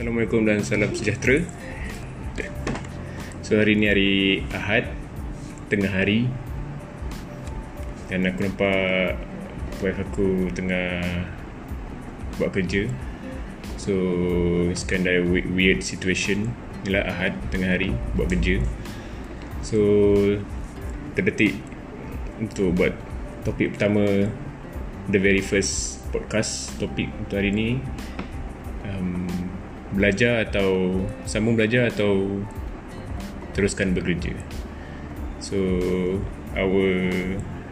Assalamualaikum 0.00 0.48
dan 0.48 0.64
salam 0.64 0.96
sejahtera. 0.96 1.44
So 3.44 3.60
hari 3.60 3.76
ni 3.76 3.84
hari 3.84 4.12
Ahad 4.48 4.88
Tengah 5.68 5.92
hari. 5.92 6.24
Dan 8.08 8.24
aku 8.24 8.48
nampak 8.48 9.20
Wife 9.84 10.00
aku 10.00 10.48
tengah 10.56 11.04
Buat 12.40 12.48
kerja. 12.48 12.88
So 13.76 13.92
It's 14.72 14.88
kind 14.88 15.04
of 15.04 15.28
weird 15.28 15.84
situation. 15.84 16.48
Inilah 16.88 17.04
Ahad 17.04 17.36
tengah 17.52 17.76
hari 17.76 17.92
Buat 18.16 18.32
kerja. 18.32 18.56
So 19.60 19.76
Terdetik 21.12 21.60
Untuk 22.40 22.72
buat 22.72 22.96
Topik 23.44 23.76
pertama 23.76 24.32
The 25.12 25.20
very 25.20 25.44
first 25.44 26.00
podcast 26.08 26.72
Topik 26.80 27.12
untuk 27.20 27.36
hari 27.36 27.52
ni 27.52 27.68
belajar 29.94 30.46
atau 30.46 31.02
sambung 31.26 31.58
belajar 31.58 31.90
atau 31.90 32.42
teruskan 33.54 33.92
bekerja. 33.92 34.34
So 35.40 35.56
our 36.54 36.90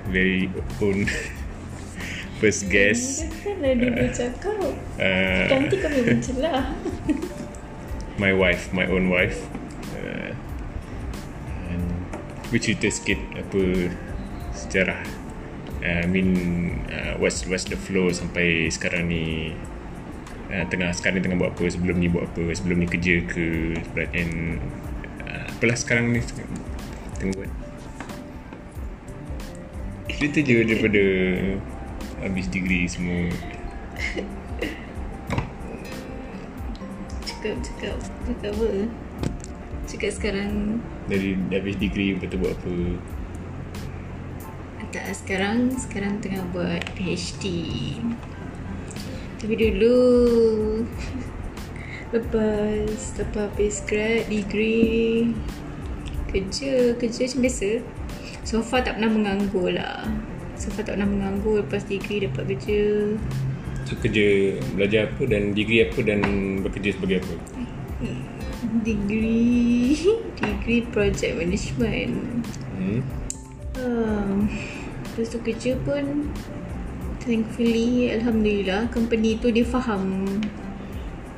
very 0.08 0.48
own 0.80 1.04
first 2.40 2.70
guest 2.72 3.26
Kalau 3.42 3.74
dia 3.76 3.90
bercakap 3.92 4.72
uh, 4.96 5.46
Nanti 5.50 5.76
kami 5.82 6.00
mencelah 6.06 6.72
my 8.22 8.32
wife, 8.34 8.72
my 8.74 8.86
own 8.88 9.10
wife. 9.12 9.46
Uh, 9.94 10.32
and 11.70 11.84
we 12.50 12.58
cerita 12.58 12.90
sikit 12.90 13.18
apa 13.36 13.92
sejarah 14.56 15.02
uh, 15.82 16.00
I 16.02 16.08
mean 16.10 16.30
uh, 16.90 17.18
what's 17.20 17.46
what's 17.46 17.66
the 17.66 17.78
flow 17.78 18.10
sampai 18.10 18.70
sekarang 18.72 19.10
ni 19.10 19.54
uh, 20.48 20.64
tengah 20.68 20.90
sekarang 20.96 21.20
ni 21.20 21.22
tengah 21.24 21.38
buat 21.38 21.50
apa 21.56 21.64
sebelum 21.68 21.96
ni 22.00 22.08
buat 22.08 22.24
apa 22.28 22.42
sebelum 22.56 22.76
ni 22.84 22.86
kerja 22.88 23.24
ke 23.28 23.76
and 24.16 24.60
uh, 25.24 25.44
apalah 25.56 25.76
sekarang 25.76 26.12
ni 26.12 26.20
tengah 27.20 27.34
buat. 27.36 27.50
Cerita 30.18 30.42
je 30.42 30.66
daripada 30.66 31.04
habis 32.26 32.50
degree 32.50 32.90
semua. 32.90 33.30
Cakap, 37.22 37.54
cakap 37.62 37.94
Cakap 38.26 38.50
apa? 38.50 38.70
Cakap 39.86 40.10
sekarang. 40.10 40.82
Dari 41.06 41.38
habis 41.54 41.78
degree 41.78 42.18
betul 42.18 42.42
buat 42.42 42.52
apa? 42.58 42.74
Tak 44.88 45.12
sekarang 45.12 45.76
Sekarang 45.76 46.16
tengah 46.24 46.48
buat 46.48 46.80
PhD 46.96 47.44
Tapi 49.38 49.54
dulu. 49.54 49.98
Lepas 52.10 53.14
Lepas 53.20 53.42
habis 53.52 53.84
grad 53.86 54.26
Degree. 54.26 55.30
Kerja 56.28 56.98
Kerja 56.98 57.20
macam 57.28 57.40
biasa. 57.46 57.70
So 58.42 58.64
far 58.64 58.80
tak 58.80 58.96
pernah 58.96 59.12
menganggur 59.12 59.76
lah. 59.76 60.08
So 60.58 60.74
far 60.74 60.82
tak 60.82 60.98
pernah 60.98 61.06
menganggur 61.06 61.62
Lepas 61.62 61.86
degree 61.86 62.24
dapat 62.26 62.56
kerja. 62.56 63.14
So 63.86 63.96
kerja 64.00 64.58
belajar 64.76 65.12
apa 65.12 65.22
dan 65.24 65.56
degree 65.56 65.84
apa 65.84 66.00
dan 66.04 66.20
bekerja 66.64 66.96
sebagai 66.96 67.24
apa? 67.24 67.34
Degree. 68.82 69.94
Degree 70.42 70.82
Project 70.90 71.32
Management. 71.38 72.14
Hmm. 72.74 73.00
um, 73.78 74.50
Lepas 75.14 75.34
tu 75.34 75.38
kerja 75.42 75.74
pun 75.82 76.30
Thankfully 77.28 78.08
Alhamdulillah 78.08 78.88
Company 78.88 79.36
tu 79.36 79.52
dia 79.52 79.60
faham. 79.60 80.24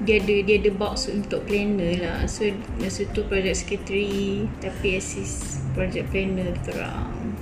Dia 0.06 0.22
ada 0.22 0.36
Dia 0.46 0.62
ada 0.62 0.70
box 0.70 1.10
untuk 1.10 1.42
planner 1.50 1.98
lah. 1.98 2.18
So 2.30 2.46
masa 2.78 3.10
tu 3.10 3.26
project 3.26 3.66
secretary 3.66 4.46
Tapi 4.62 5.02
assist 5.02 5.58
project 5.74 6.14
planner 6.14 6.54
kita 6.62 6.78
orang 6.78 7.34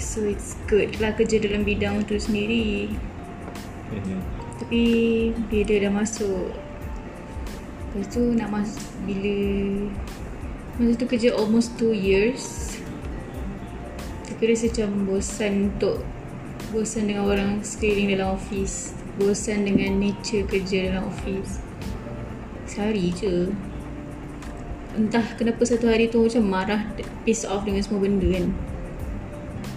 So 0.00 0.24
it's 0.24 0.56
good 0.64 0.96
lah 0.96 1.12
kerja 1.12 1.44
dalam 1.44 1.68
bidang 1.68 2.08
tu 2.08 2.16
sendiri. 2.16 2.88
Mhm. 3.92 4.18
Tapi 4.64 4.82
bila 5.52 5.62
dia 5.68 5.76
dah 5.84 5.92
masuk. 5.92 6.56
Lepas 7.92 8.08
tu 8.08 8.32
nak 8.32 8.48
masuk 8.48 8.88
Bila 9.04 9.36
Masa 10.80 10.96
tu 10.96 11.04
kerja 11.04 11.36
almost 11.36 11.76
2 11.76 11.92
years 11.92 12.80
Tapi 14.24 14.40
rasa 14.48 14.72
macam 14.72 14.88
bosan 15.04 15.68
untuk 15.68 16.00
Bosan 16.72 17.04
dengan 17.12 17.28
orang 17.28 17.60
sekeliling 17.60 18.16
dalam 18.16 18.40
office 18.40 18.96
Bosan 19.20 19.68
dengan 19.68 20.00
nature 20.00 20.48
kerja 20.48 20.88
dalam 20.88 21.12
office 21.12 21.60
Sehari 22.64 23.12
je. 23.12 23.52
Entah 24.96 25.36
kenapa 25.36 25.60
satu 25.68 25.92
hari 25.92 26.08
tu 26.08 26.24
macam 26.24 26.48
marah 26.48 26.82
Piss 27.28 27.44
off 27.44 27.68
dengan 27.68 27.84
semua 27.84 28.00
benda 28.00 28.24
kan. 28.32 28.48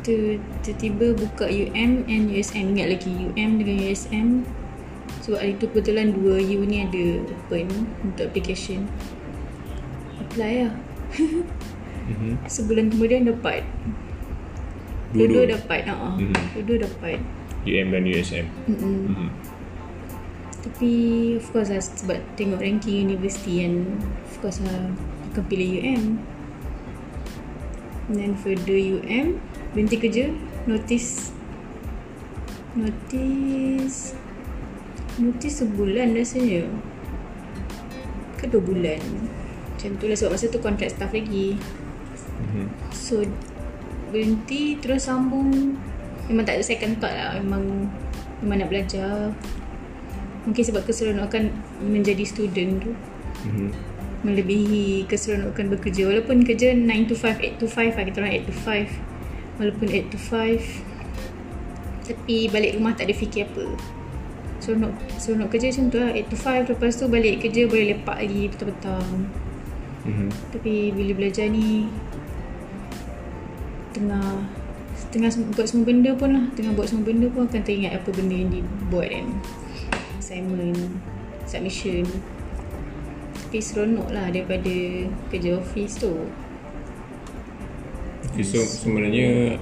Tu 0.08 0.40
tiba-tiba 0.64 1.12
buka 1.20 1.52
UM 1.52 2.08
and 2.08 2.32
USM 2.32 2.80
ingat 2.80 2.96
lagi 2.96 3.12
UM 3.12 3.60
dengan 3.60 3.78
USM 3.84 4.28
sebab 5.26 5.42
hari 5.42 5.54
tu 5.60 5.66
kebetulan 5.68 6.14
dua 6.16 6.38
U 6.40 6.62
ni 6.64 6.86
ada 6.86 7.20
open 7.28 7.68
untuk 8.06 8.32
application. 8.32 8.88
Apply 10.24 10.70
lah. 10.70 10.74
Mhm. 12.06 12.46
sebulan 12.46 12.94
kemudian 12.94 13.26
dapat 13.26 13.66
Dua-dua? 15.16 15.48
dua-dua 15.48 15.56
dapat 15.56 15.80
uh 15.88 16.14
Mhm. 16.20 16.44
dua-dua 16.60 16.78
dapat 16.84 17.18
UM 17.66 17.88
dan 17.90 18.04
USM. 18.06 18.46
Mm-mm. 18.70 18.98
Mhm. 19.10 19.30
tapi 20.66 20.92
of 21.38 21.46
course 21.54 21.70
lah 21.70 21.78
sebab 21.78 22.18
tengok 22.34 22.58
ranking 22.58 23.06
universiti 23.06 23.62
kan 23.62 23.86
of 24.26 24.36
course 24.42 24.58
lah 24.66 24.90
akan 25.32 25.44
pilih 25.46 25.78
UM 25.78 26.18
then 28.10 28.34
for 28.34 28.54
the 28.66 28.98
UM 28.98 29.38
berhenti 29.78 29.98
kerja 30.02 30.34
notice 30.66 31.30
notice 32.74 34.18
notice 35.22 35.56
sebulan 35.62 36.18
rasanya 36.18 36.66
ke 38.36 38.50
dua 38.50 38.62
bulan 38.66 39.02
macam 39.70 40.02
tu 40.02 40.06
lah 40.10 40.18
sebab 40.18 40.34
masa 40.34 40.50
tu 40.50 40.60
kontrak 40.60 40.90
staff 40.92 41.14
lagi 41.14 41.62
Mhm. 42.36 42.68
So 42.92 43.24
Berhenti 44.16 44.80
Terus 44.80 45.12
sambung. 45.12 45.76
Memang 46.32 46.48
tak 46.48 46.56
ada 46.56 46.64
second 46.64 46.96
thought 47.04 47.12
lah 47.12 47.36
Memang 47.44 47.92
Memang 48.40 48.64
nak 48.64 48.72
belajar. 48.72 49.36
Mungkin 50.48 50.64
sebab 50.64 50.88
keseronokan 50.88 51.52
Menjadi 51.84 52.24
student 52.24 52.80
tu. 52.80 52.96
Mhm. 53.52 53.68
Melebihi 54.24 55.04
keseronokan 55.12 55.68
bekerja. 55.76 56.08
Walaupun 56.08 56.48
kerja 56.48 56.72
9 56.72 57.12
to 57.12 57.14
5 57.14 57.44
8 57.44 57.60
to 57.60 57.68
5 57.68 58.00
lah 58.00 58.04
Kita 58.08 58.24
orang 58.24 58.32
8 58.40 58.48
to 58.48 58.56
5 58.56 58.88
Walaupun 59.60 59.86
8 59.92 60.08
to 60.08 60.18
5 60.18 60.64
Tapi 62.08 62.36
balik 62.48 62.80
rumah 62.80 62.96
tak 62.96 63.12
ada 63.12 63.16
fikir 63.20 63.52
apa. 63.52 63.68
Seronok 64.64 64.96
Seronok 65.20 65.52
kerja 65.52 65.76
macam 65.76 65.86
tu 65.92 65.98
lah. 66.00 66.16
8 66.16 66.32
to 66.32 66.38
5 66.40 66.72
Lepas 66.72 66.96
tu 66.96 67.06
balik 67.12 67.44
kerja 67.44 67.68
Boleh 67.68 67.92
lepak 67.92 68.18
lagi 68.24 68.48
petang-petang. 68.48 69.28
Mhm. 70.06 70.30
tapi 70.54 70.94
bila 70.94 71.18
belajar 71.18 71.50
ni 71.50 71.90
Tengah 73.96 74.44
Tengah 75.12 75.32
buat 75.56 75.68
semua 75.68 75.88
benda 75.88 76.12
pun 76.16 76.36
lah. 76.36 76.46
Tengah 76.56 76.76
buat 76.76 76.92
semua 76.92 77.08
benda 77.08 77.32
pun 77.32 77.48
akan 77.48 77.62
teringat 77.64 78.00
apa 78.00 78.10
benda 78.12 78.36
yang 78.36 78.52
dibuat 78.52 79.08
kan. 79.12 79.28
Assignment 80.20 80.76
Submission. 81.48 82.04
Tapi 83.48 83.60
seronok 83.64 84.12
lah 84.12 84.28
daripada 84.28 84.76
kerja 85.32 85.56
office 85.56 86.04
tu. 86.04 86.12
Okay, 88.36 88.44
so 88.44 88.60
sebenarnya 88.60 89.56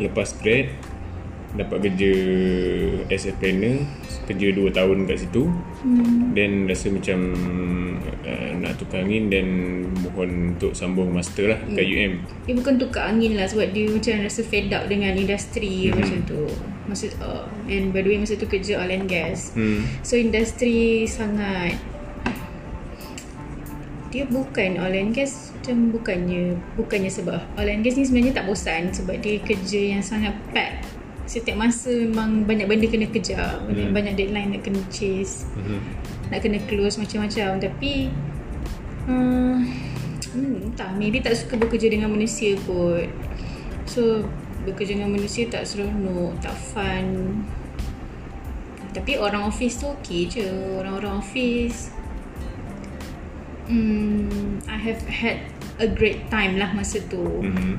lepas 0.00 0.32
grad 0.40 0.72
dapat 1.54 1.90
kerja 1.90 2.12
as 3.10 3.26
a 3.26 3.34
planner 3.34 3.82
kerja 4.30 4.54
2 4.54 4.70
tahun 4.70 4.98
kat 5.10 5.26
situ. 5.26 5.50
Hmm. 5.82 6.36
then 6.36 6.70
rasa 6.70 6.92
macam 6.92 7.18
uh, 8.22 8.50
nak 8.60 8.76
tukar 8.78 9.02
angin 9.02 9.32
dan 9.32 9.46
mohon 10.04 10.54
untuk 10.54 10.76
sambung 10.76 11.10
master 11.10 11.56
lah 11.56 11.60
kat 11.72 11.82
UM 11.82 12.20
Dia 12.46 12.54
bukan 12.54 12.74
tukar 12.78 13.10
angin 13.10 13.34
lah 13.34 13.48
sebab 13.48 13.72
dia 13.74 13.90
macam 13.90 14.14
rasa 14.22 14.40
fed 14.46 14.70
up 14.70 14.86
dengan 14.86 15.16
industri 15.16 15.88
mm-hmm. 15.88 15.98
macam 15.98 16.18
tu. 16.28 16.42
Maksud, 16.86 17.12
uh, 17.22 17.46
and 17.70 17.90
by 17.94 18.02
the 18.02 18.10
way 18.14 18.18
masa 18.18 18.34
tu 18.38 18.46
kerja 18.50 18.78
oil 18.82 18.90
and 18.90 19.06
gas. 19.06 19.54
Hmm. 19.54 19.86
So 20.02 20.18
industri 20.18 21.06
sangat. 21.06 21.78
Dia 24.10 24.26
bukan 24.26 24.82
oil 24.82 24.94
and 24.98 25.14
gas 25.14 25.54
macam 25.54 25.94
bukannya 25.94 26.58
bukannya 26.74 27.10
sebab 27.12 27.38
oil 27.54 27.70
and 27.70 27.86
gas 27.86 27.94
ni 27.94 28.04
sebenarnya 28.08 28.42
tak 28.42 28.46
bosan 28.50 28.90
sebab 28.90 29.22
dia 29.22 29.38
kerja 29.38 29.80
yang 29.96 30.02
sangat 30.02 30.34
pack 30.50 30.99
setiap 31.30 31.54
masa 31.54 31.94
memang 31.94 32.42
banyak 32.42 32.66
benda 32.66 32.90
kena 32.90 33.06
kejar 33.06 33.62
banyak, 33.62 33.86
Hmm. 33.86 33.94
banyak 33.94 34.14
deadline 34.18 34.50
nak 34.50 34.66
kena 34.66 34.82
chase 34.90 35.46
Mhm. 35.54 35.78
nak 36.26 36.42
kena 36.42 36.58
close 36.66 36.98
macam-macam 36.98 37.62
tapi 37.62 38.10
uh, 39.06 39.62
hmm, 40.34 40.74
entah 40.74 40.90
maybe 40.98 41.22
tak 41.22 41.38
suka 41.38 41.54
bekerja 41.54 41.86
dengan 41.86 42.10
manusia 42.10 42.58
kot 42.66 43.06
so 43.86 44.26
bekerja 44.66 44.98
dengan 44.98 45.14
manusia 45.14 45.46
tak 45.46 45.62
seronok 45.62 46.34
tak 46.42 46.54
fun 46.54 47.06
tapi 48.90 49.14
orang 49.14 49.46
office 49.46 49.78
tu 49.78 49.86
okey 49.86 50.26
je 50.26 50.46
orang-orang 50.82 51.22
office 51.22 51.94
Hmm, 53.70 54.58
I 54.66 54.74
have 54.82 54.98
had 55.06 55.46
a 55.78 55.86
great 55.86 56.26
time 56.26 56.58
lah 56.58 56.74
masa 56.74 56.98
tu. 57.06 57.22
Mhm. 57.22 57.78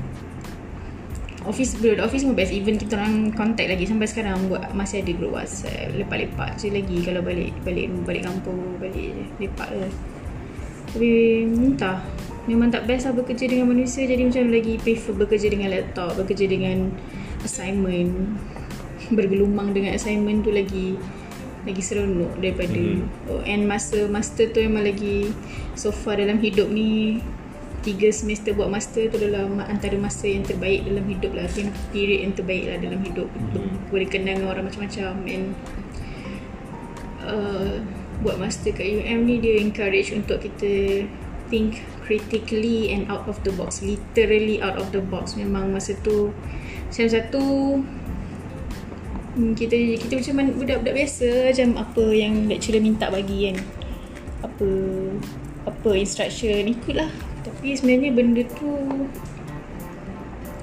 Office 1.42 1.74
the 1.82 1.98
office 1.98 2.22
semua 2.22 2.38
best. 2.38 2.54
Even 2.54 2.78
kita 2.78 2.94
orang 2.94 3.34
contact 3.34 3.66
lagi 3.66 3.84
sampai 3.84 4.06
sekarang 4.06 4.46
buat 4.46 4.70
masih 4.72 5.02
ada 5.02 5.12
group 5.14 5.34
WhatsApp. 5.34 5.90
Lepak-lepak 5.98 6.54
je 6.58 6.70
lagi 6.70 7.02
kalau 7.02 7.20
balik 7.20 7.50
balik 7.66 7.90
balik 8.06 8.22
kampung, 8.26 8.78
balik 8.78 9.14
lepak 9.42 9.68
je. 9.74 9.88
Tapi 10.94 11.10
entah. 11.50 11.98
Memang 12.42 12.74
tak 12.74 12.90
best 12.90 13.06
lah 13.06 13.14
bekerja 13.14 13.46
dengan 13.46 13.70
manusia 13.70 14.02
Jadi 14.02 14.26
macam 14.26 14.50
lagi 14.50 14.74
prefer 14.74 15.14
bekerja 15.14 15.46
dengan 15.46 15.70
laptop 15.70 16.18
Bekerja 16.18 16.50
dengan 16.50 16.90
assignment 17.46 18.34
Bergelumang 19.14 19.70
dengan 19.70 19.94
assignment 19.94 20.42
tu 20.42 20.50
lagi 20.50 20.98
Lagi 21.62 21.78
seronok 21.78 22.42
daripada 22.42 22.82
mm-hmm. 22.82 23.30
oh, 23.30 23.46
And 23.46 23.70
masa 23.70 24.10
master 24.10 24.50
tu 24.50 24.58
memang 24.58 24.90
lagi 24.90 25.30
So 25.78 25.94
far 25.94 26.18
dalam 26.18 26.42
hidup 26.42 26.66
ni 26.66 27.22
Tiga 27.82 28.14
semester 28.14 28.54
buat 28.54 28.70
master 28.70 29.10
tu 29.10 29.18
adalah 29.18 29.42
ma- 29.50 29.66
antara 29.66 29.98
masa 29.98 30.30
yang 30.30 30.46
terbaik 30.46 30.86
dalam 30.86 31.02
hidup 31.10 31.34
lah. 31.34 31.50
Yang 31.50 31.74
period 31.90 32.20
yang 32.22 32.34
terbaik 32.38 32.64
lah 32.70 32.78
dalam 32.78 33.00
hidup. 33.02 33.26
Mm-hmm. 33.26 33.90
Boleh 33.90 34.06
kenal 34.06 34.38
dengan 34.38 34.48
orang 34.54 34.64
macam-macam 34.70 35.12
And 35.26 35.46
uh, 37.26 37.82
buat 38.22 38.38
master 38.38 38.70
kat 38.70 38.86
UM 38.86 39.26
ni 39.26 39.42
dia 39.42 39.58
encourage 39.58 40.14
untuk 40.14 40.46
kita 40.46 41.04
think 41.50 41.82
critically 42.06 42.94
and 42.94 43.10
out 43.10 43.26
of 43.26 43.42
the 43.42 43.50
box. 43.58 43.82
Literally 43.82 44.62
out 44.62 44.78
of 44.78 44.94
the 44.94 45.02
box. 45.02 45.34
Memang 45.34 45.74
masa 45.74 45.98
tu 46.06 46.30
macam 46.86 47.06
satu 47.10 47.42
hmm, 49.34 49.52
kita 49.58 49.74
kita 50.06 50.12
macam 50.22 50.34
mana- 50.38 50.54
budak-budak 50.54 50.94
biasa 50.94 51.50
macam 51.50 51.68
apa 51.82 52.04
yang 52.14 52.46
lecturer 52.46 52.78
minta 52.78 53.10
bagi 53.10 53.50
kan. 53.50 53.56
Apa 54.46 54.68
apa 55.66 55.90
instruction 55.98 56.70
ikutlah 56.70 57.31
tapi 57.62 57.78
sebenarnya 57.78 58.10
benda 58.10 58.42
tu 58.58 58.74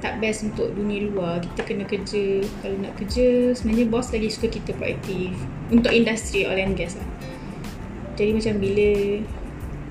tak 0.03 0.19
best 0.19 0.51
untuk 0.51 0.75
dunia 0.75 1.07
luar. 1.07 1.39
Kita 1.39 1.63
kena 1.63 1.87
kerja. 1.87 2.43
Kalau 2.59 2.75
nak 2.75 2.99
kerja 2.99 3.55
sebenarnya 3.55 3.87
bos 3.87 4.11
lagi 4.11 4.27
suka 4.27 4.51
kita 4.51 4.75
proaktif. 4.75 5.31
Untuk 5.71 5.95
industri 5.95 6.43
oil 6.43 6.59
and 6.59 6.75
gas 6.75 6.99
lah. 6.99 7.07
Jadi 8.19 8.35
macam 8.35 8.59
bila 8.59 8.91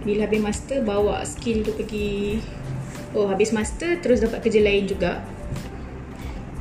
bila 0.05 0.21
habis 0.29 0.41
master 0.45 0.85
bawa 0.85 1.25
skill 1.25 1.65
tu 1.65 1.73
pergi 1.81 2.45
oh 3.17 3.25
habis 3.25 3.57
master 3.57 3.97
terus 4.05 4.21
dapat 4.21 4.45
kerja 4.45 4.61
lain 4.61 4.85
juga. 4.85 5.25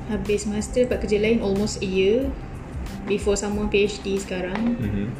Habis 0.08 0.48
master 0.48 0.88
dapat 0.88 1.12
kerja 1.12 1.20
lain 1.20 1.44
almost 1.44 1.84
a 1.84 1.88
year 1.92 2.24
before 3.04 3.36
someone 3.36 3.68
PhD 3.68 4.16
sekarang. 4.16 4.80
Mhm. 4.80 5.12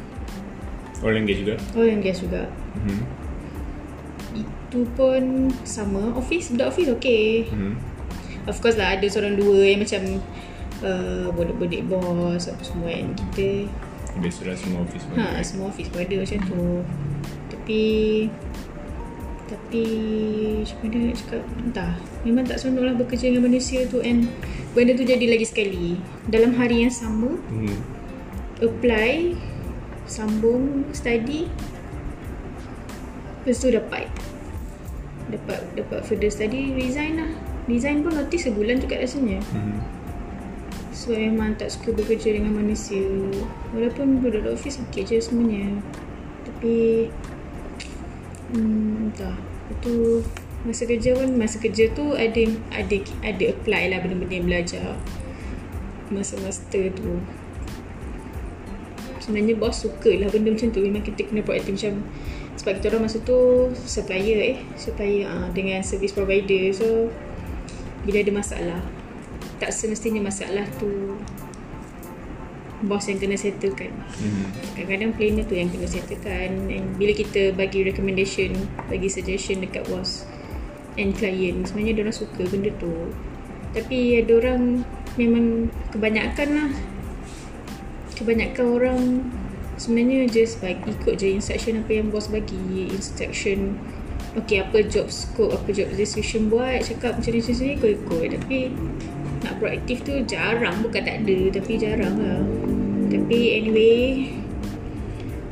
Orang 1.04 1.28
engage 1.28 1.44
juga. 1.44 1.60
oil 1.76 1.92
and 1.92 2.00
gas 2.00 2.24
juga. 2.24 2.48
Mhm. 2.80 3.27
Itu 4.68 4.84
pun 4.92 5.22
sama. 5.62 6.12
Office 6.12 6.52
budak 6.52 6.68
office 6.68 6.90
okay 6.90 7.48
Mhm. 7.48 7.72
Of 8.44 8.58
course 8.58 8.76
lah 8.76 8.94
ada 8.94 9.04
seorang 9.04 9.34
dua 9.34 9.60
yang 9.66 9.80
macam 9.80 10.20
uh, 10.80 11.28
Bodek-bodek 11.30 11.84
bos 11.84 12.44
apa 12.44 12.60
semua 12.60 12.88
kan 12.88 13.12
Kita. 13.12 13.68
Biasalah 14.18 14.56
semua 14.56 14.78
office 14.82 15.04
pun. 15.04 15.16
ha, 15.16 15.38
Semua 15.38 15.66
office 15.68 15.88
pun 15.88 16.00
ada 16.00 16.16
macam 16.16 16.38
tu. 16.42 16.62
Tapi 17.48 17.82
Tapi 19.46 19.84
Macam 20.58 20.76
mana 20.82 20.96
nak 21.02 21.16
cakap? 21.18 21.42
Entah. 21.58 21.92
Memang 22.22 22.44
tak 22.44 22.56
seronok 22.58 22.84
lah 22.84 22.94
bekerja 22.94 23.26
dengan 23.26 23.44
manusia 23.46 23.84
tu 23.84 24.00
And 24.00 24.28
Benda 24.70 24.92
tu 24.92 25.02
jadi 25.02 25.24
lagi 25.24 25.44
sekali. 25.44 25.96
Dalam 26.24 26.52
hari 26.52 26.84
yang 26.84 26.92
sama 26.92 27.36
Mhm. 27.48 27.76
Apply 28.58 29.32
Sambung 30.04 30.88
Study 30.90 31.48
Lepas 33.38 33.60
tu 33.60 33.68
dapat 33.70 34.08
Dapat 35.28 35.60
Dapat 35.76 36.00
further 36.04 36.32
study 36.32 36.72
Resign 36.72 37.20
lah. 37.20 37.30
Resign 37.68 38.00
pun 38.00 38.16
notice 38.16 38.48
sebulan 38.48 38.80
juga 38.80 38.96
rasanya 39.00 39.40
Mhm. 39.52 39.78
So 40.98 41.14
memang 41.14 41.54
tak 41.54 41.70
suka 41.70 41.94
bekerja 41.94 42.34
dengan 42.34 42.58
manusia. 42.58 43.06
Walaupun 43.70 44.18
duduk 44.18 44.50
office 44.50 44.82
okey 44.88 45.06
je 45.06 45.22
semuanya 45.22 45.78
Tapi 46.42 47.06
hmm, 48.50 49.12
Entah. 49.12 49.36
Itu 49.70 50.26
Masa 50.66 50.90
kerja 50.90 51.14
pun 51.14 51.38
Masa 51.38 51.62
kerja 51.62 51.86
tu 51.94 52.18
ada 52.18 52.42
Ada 52.74 52.96
ada 53.22 53.44
apply 53.54 53.94
lah 53.94 53.98
benda-benda 54.02 54.34
yang 54.34 54.48
belajar. 54.48 54.98
Masa 56.10 56.40
master 56.40 56.88
tu. 56.96 57.20
Sebenarnya 59.22 59.60
bos 59.60 59.76
suka 59.76 60.08
lah 60.16 60.32
benda 60.32 60.50
macam 60.56 60.72
tu. 60.72 60.80
Memang 60.80 61.04
kita 61.04 61.28
kena 61.28 61.44
proaktif 61.44 61.76
macam 61.76 62.00
Sebab 62.58 62.82
kita 62.82 62.90
orang 62.90 63.06
masa 63.06 63.22
tu 63.22 63.70
Supplier 63.86 64.38
eh 64.42 64.56
Supplier 64.74 65.30
uh, 65.30 65.48
dengan 65.54 65.80
service 65.86 66.10
provider 66.10 66.74
So 66.74 67.08
Bila 68.02 68.20
ada 68.22 68.32
masalah 68.34 68.80
tak 69.58 69.74
semestinya 69.74 70.22
masalah 70.22 70.64
tu 70.78 71.18
bos 72.78 73.02
yang 73.10 73.18
kena 73.18 73.34
settlekan. 73.34 73.90
Mhm. 73.90 74.44
Kadang-kadang 74.78 75.10
planner 75.18 75.44
tu 75.50 75.54
yang 75.58 75.66
kena 75.66 75.90
settlekan 75.90 76.70
and 76.70 76.94
bila 76.94 77.10
kita 77.10 77.50
bagi 77.58 77.82
recommendation, 77.82 78.54
bagi 78.86 79.10
suggestion 79.10 79.58
dekat 79.58 79.82
bos 79.90 80.22
and 80.94 81.18
client, 81.18 81.66
sebenarnya 81.66 82.06
orang 82.06 82.14
suka 82.14 82.46
benda 82.46 82.70
tu. 82.78 83.10
Tapi 83.74 84.22
ada 84.22 84.30
orang 84.38 84.86
memang 85.18 85.74
kebanyakan 85.90 86.48
lah 86.54 86.70
kebanyakan 88.14 88.66
orang 88.66 89.02
sebenarnya 89.78 90.28
just 90.28 90.60
bagi 90.60 90.92
ikut 90.92 91.14
je 91.16 91.38
instruction 91.38 91.80
apa 91.80 91.90
yang 92.02 92.12
bos 92.12 92.28
bagi 92.28 92.90
instruction 92.92 93.78
Okay 94.36 94.60
apa 94.60 94.84
job 94.84 95.08
scope 95.08 95.56
Apa 95.56 95.72
job 95.72 95.88
description 95.96 96.52
buat 96.52 96.84
Cakap 96.84 97.16
macam 97.16 97.32
ni 97.32 97.40
macam 97.40 97.64
ni 97.64 97.74
Kau 97.80 97.90
ikut 97.90 98.26
Tapi 98.36 98.58
Nak 99.40 99.54
proaktif 99.56 100.04
tu 100.04 100.14
Jarang 100.28 100.84
Bukan 100.84 101.00
tak 101.00 101.24
ada 101.24 101.38
Tapi 101.48 101.72
jarang 101.80 102.14
lah 102.20 102.44
Tapi 103.08 103.38
anyway 103.56 104.28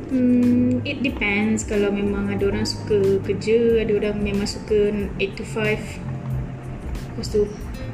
Hmm, 0.07 0.79
it 0.87 1.03
depends 1.03 1.67
kalau 1.67 1.91
memang 1.91 2.31
ada 2.31 2.47
orang 2.47 2.63
suka 2.63 3.19
kerja, 3.27 3.83
ada 3.83 3.91
orang 3.91 4.23
memang 4.23 4.47
suka 4.47 4.87
8 5.19 5.35
to 5.35 5.43
5. 5.43 5.75
Lepas 7.11 7.27
tu 7.27 7.43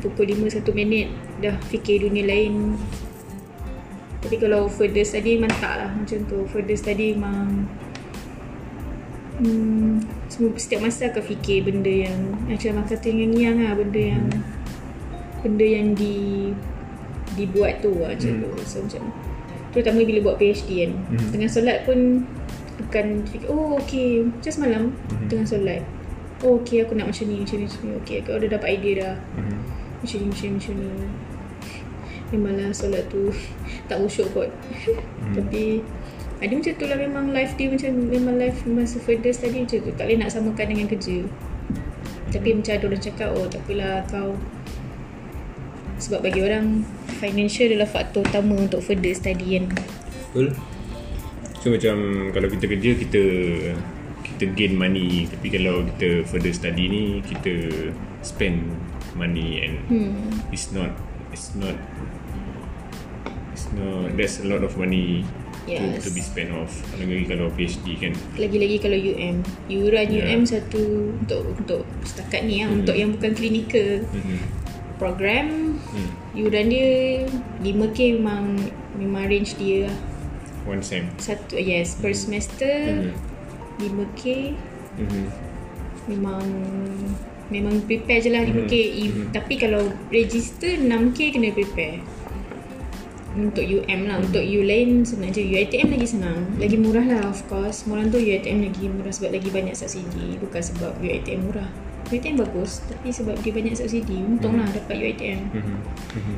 pukul 0.06 0.30
5 0.30 0.62
1 0.62 0.78
minit 0.78 1.10
dah 1.42 1.58
fikir 1.74 2.06
dunia 2.06 2.22
lain. 2.22 2.78
Tapi 4.24 4.36
kalau 4.40 4.72
further 4.72 5.04
study 5.04 5.36
memang 5.36 5.52
tak 5.60 5.74
lah 5.78 5.92
macam 5.92 6.20
tu. 6.26 6.48
Further 6.48 6.80
study 6.80 7.12
memang 7.14 7.68
hmm, 9.40 10.00
semua 10.30 10.50
setiap 10.56 10.82
masa 10.82 11.10
akan 11.12 11.24
fikir 11.24 11.68
benda 11.68 11.92
yang 12.10 12.20
macam 12.48 12.80
marketing 12.80 13.16
yang 13.28 13.34
yang 13.36 13.56
lah 13.60 13.74
benda 13.76 14.02
yang 14.16 14.26
benda 15.44 15.66
yang 15.68 15.88
di 15.92 16.50
dibuat 17.34 17.82
tu 17.82 17.92
lah 17.98 18.14
macam 18.14 18.32
tu 18.40 18.50
so 18.64 18.78
macam 18.80 19.10
terutama 19.74 20.06
bila 20.06 20.20
buat 20.22 20.36
PhD 20.38 20.86
kan 20.86 20.92
Hmm. 21.10 21.30
tengah 21.34 21.50
solat 21.50 21.78
pun 21.84 22.24
akan 22.80 23.26
fikir 23.26 23.50
oh 23.50 23.76
okay 23.76 24.22
macam 24.22 24.52
semalam 24.54 24.84
Hmm. 25.10 25.28
tengah 25.28 25.48
solat 25.50 25.82
oh 26.46 26.62
okay 26.62 26.86
aku 26.86 26.94
nak 26.94 27.10
macam 27.10 27.26
ni 27.26 27.42
macam 27.42 27.58
ni 27.58 27.66
macam 27.66 27.82
ni 27.84 27.94
okay 27.98 28.16
aku 28.22 28.38
dah 28.38 28.50
dapat 28.54 28.70
idea 28.78 28.94
dah 29.02 29.16
Mhm. 29.36 29.58
macam 30.00 30.18
ni 30.22 30.26
macam 30.30 30.46
ni 30.46 30.56
macam 30.62 30.74
ni 30.78 30.90
memanglah 32.34 32.74
solat 32.74 33.06
tu 33.08 33.30
tak 33.90 34.02
usyuk 34.02 34.28
kot. 34.34 34.50
Hmm. 34.50 35.34
tapi 35.38 35.86
ada 36.44 36.52
macam 36.60 36.74
tu 36.76 36.86
lah 36.92 36.98
memang 37.00 37.26
life 37.32 37.56
dia 37.56 37.72
macam 37.72 37.92
memang 38.04 38.36
life 38.36 38.68
masa 38.68 39.00
further 39.00 39.32
study 39.32 39.64
macam 39.64 39.80
tu. 39.80 39.92
Tak 39.96 40.04
boleh 40.04 40.18
nak 40.20 40.30
samakan 40.34 40.66
dengan 40.76 40.88
kerja. 40.92 41.24
Tapi 42.34 42.50
macam 42.60 42.74
ada 42.76 42.86
orang 42.90 43.04
cakap 43.04 43.30
oh 43.32 43.48
tak 43.48 43.62
apalah 43.64 44.04
kau 44.10 44.36
sebab 46.04 46.20
bagi 46.20 46.44
orang 46.44 46.84
financial 47.24 47.72
adalah 47.72 47.88
faktor 47.88 48.28
utama 48.28 48.60
untuk 48.60 48.84
further 48.84 49.16
study 49.16 49.56
kan. 49.56 49.72
Betul. 50.36 50.52
So 51.64 51.72
macam 51.72 52.28
Kalau 52.36 52.48
kita 52.52 52.66
kerja 52.68 52.92
Kita 53.00 53.24
Kita 54.28 54.44
gain 54.52 54.76
money. 54.76 55.32
Tapi 55.32 55.48
kalau 55.48 55.88
kita 55.96 56.28
Further 56.28 56.52
study 56.52 56.92
ni 56.92 57.04
Kita 57.24 57.72
Spend 58.20 58.68
Money 59.16 59.64
And 59.64 59.76
hmm. 59.88 60.52
It's 60.52 60.76
not 60.76 60.92
It's 61.32 61.56
not 61.56 61.80
Not 63.74 64.14
There's 64.14 64.40
a 64.40 64.48
lot 64.48 64.62
of 64.62 64.78
money 64.78 65.26
Yes. 65.64 66.04
to, 66.04 66.10
to 66.10 66.10
be 66.12 66.20
spent 66.20 66.52
off 66.52 66.76
Lagi 67.00 67.24
kalau 67.24 67.48
PhD 67.56 67.96
kan 67.96 68.12
lagi-lagi 68.36 68.84
kalau 68.84 69.00
UM 69.00 69.40
yuran 69.72 70.12
Yeah. 70.12 70.36
UM 70.36 70.44
satu 70.44 71.16
untuk 71.16 71.56
untuk 71.56 71.82
setakat 72.04 72.44
ni 72.44 72.60
lah 72.60 72.68
Hmm. 72.68 72.84
untuk 72.84 72.96
yang 73.00 73.16
bukan 73.16 73.32
clinical 73.32 74.04
mm-hmm. 74.04 74.38
program 75.00 75.80
hmm. 75.80 76.10
yuran 76.36 76.68
dia 76.68 77.24
5k 77.64 78.20
memang 78.20 78.60
memang 79.00 79.24
range 79.24 79.56
dia 79.56 79.88
lah. 79.88 79.98
One 80.68 80.84
sem 80.84 81.08
satu 81.16 81.56
yes 81.56 81.96
per 81.96 82.12
semester 82.12 82.68
mm-hmm. 83.08 83.88
5k 83.88 84.24
Mm-hmm. 84.94 85.26
memang 86.12 86.44
memang 87.48 87.76
prepare 87.88 88.20
je 88.20 88.30
lah 88.30 88.44
5k 88.44 88.74
Mhm. 88.74 89.00
If- 89.00 89.20
tapi 89.32 89.56
kalau 89.56 89.82
register 90.12 90.76
6k 90.76 91.34
kena 91.34 91.56
prepare 91.56 92.04
untuk 93.34 93.66
UM 93.66 94.06
lah 94.06 94.22
untuk 94.22 94.46
U 94.46 94.62
lain 94.62 95.02
sebenarnya 95.02 95.42
UiTM 95.42 95.88
lagi 95.90 96.08
senang. 96.08 96.38
Lagi 96.62 96.78
murah 96.78 97.06
lah 97.06 97.22
of 97.34 97.42
course. 97.50 97.86
Orang 97.90 98.14
tu 98.14 98.22
UiTM 98.22 98.62
lagi 98.70 98.86
murah 98.90 99.10
sebab 99.10 99.34
lagi 99.34 99.50
banyak 99.50 99.74
subsidi. 99.74 100.38
Bukan 100.38 100.62
sebab 100.62 101.02
UiTM 101.02 101.50
murah. 101.50 101.70
UiTM 102.14 102.38
bagus 102.38 102.86
tapi 102.86 103.10
sebab 103.10 103.34
dia 103.42 103.52
banyak 103.54 103.74
subsidi. 103.74 104.22
Untung 104.22 104.62
lah 104.62 104.70
dapat 104.70 104.96
UiTM 105.02 105.40
Mhm. 105.50 105.78
Mhm. 106.14 106.36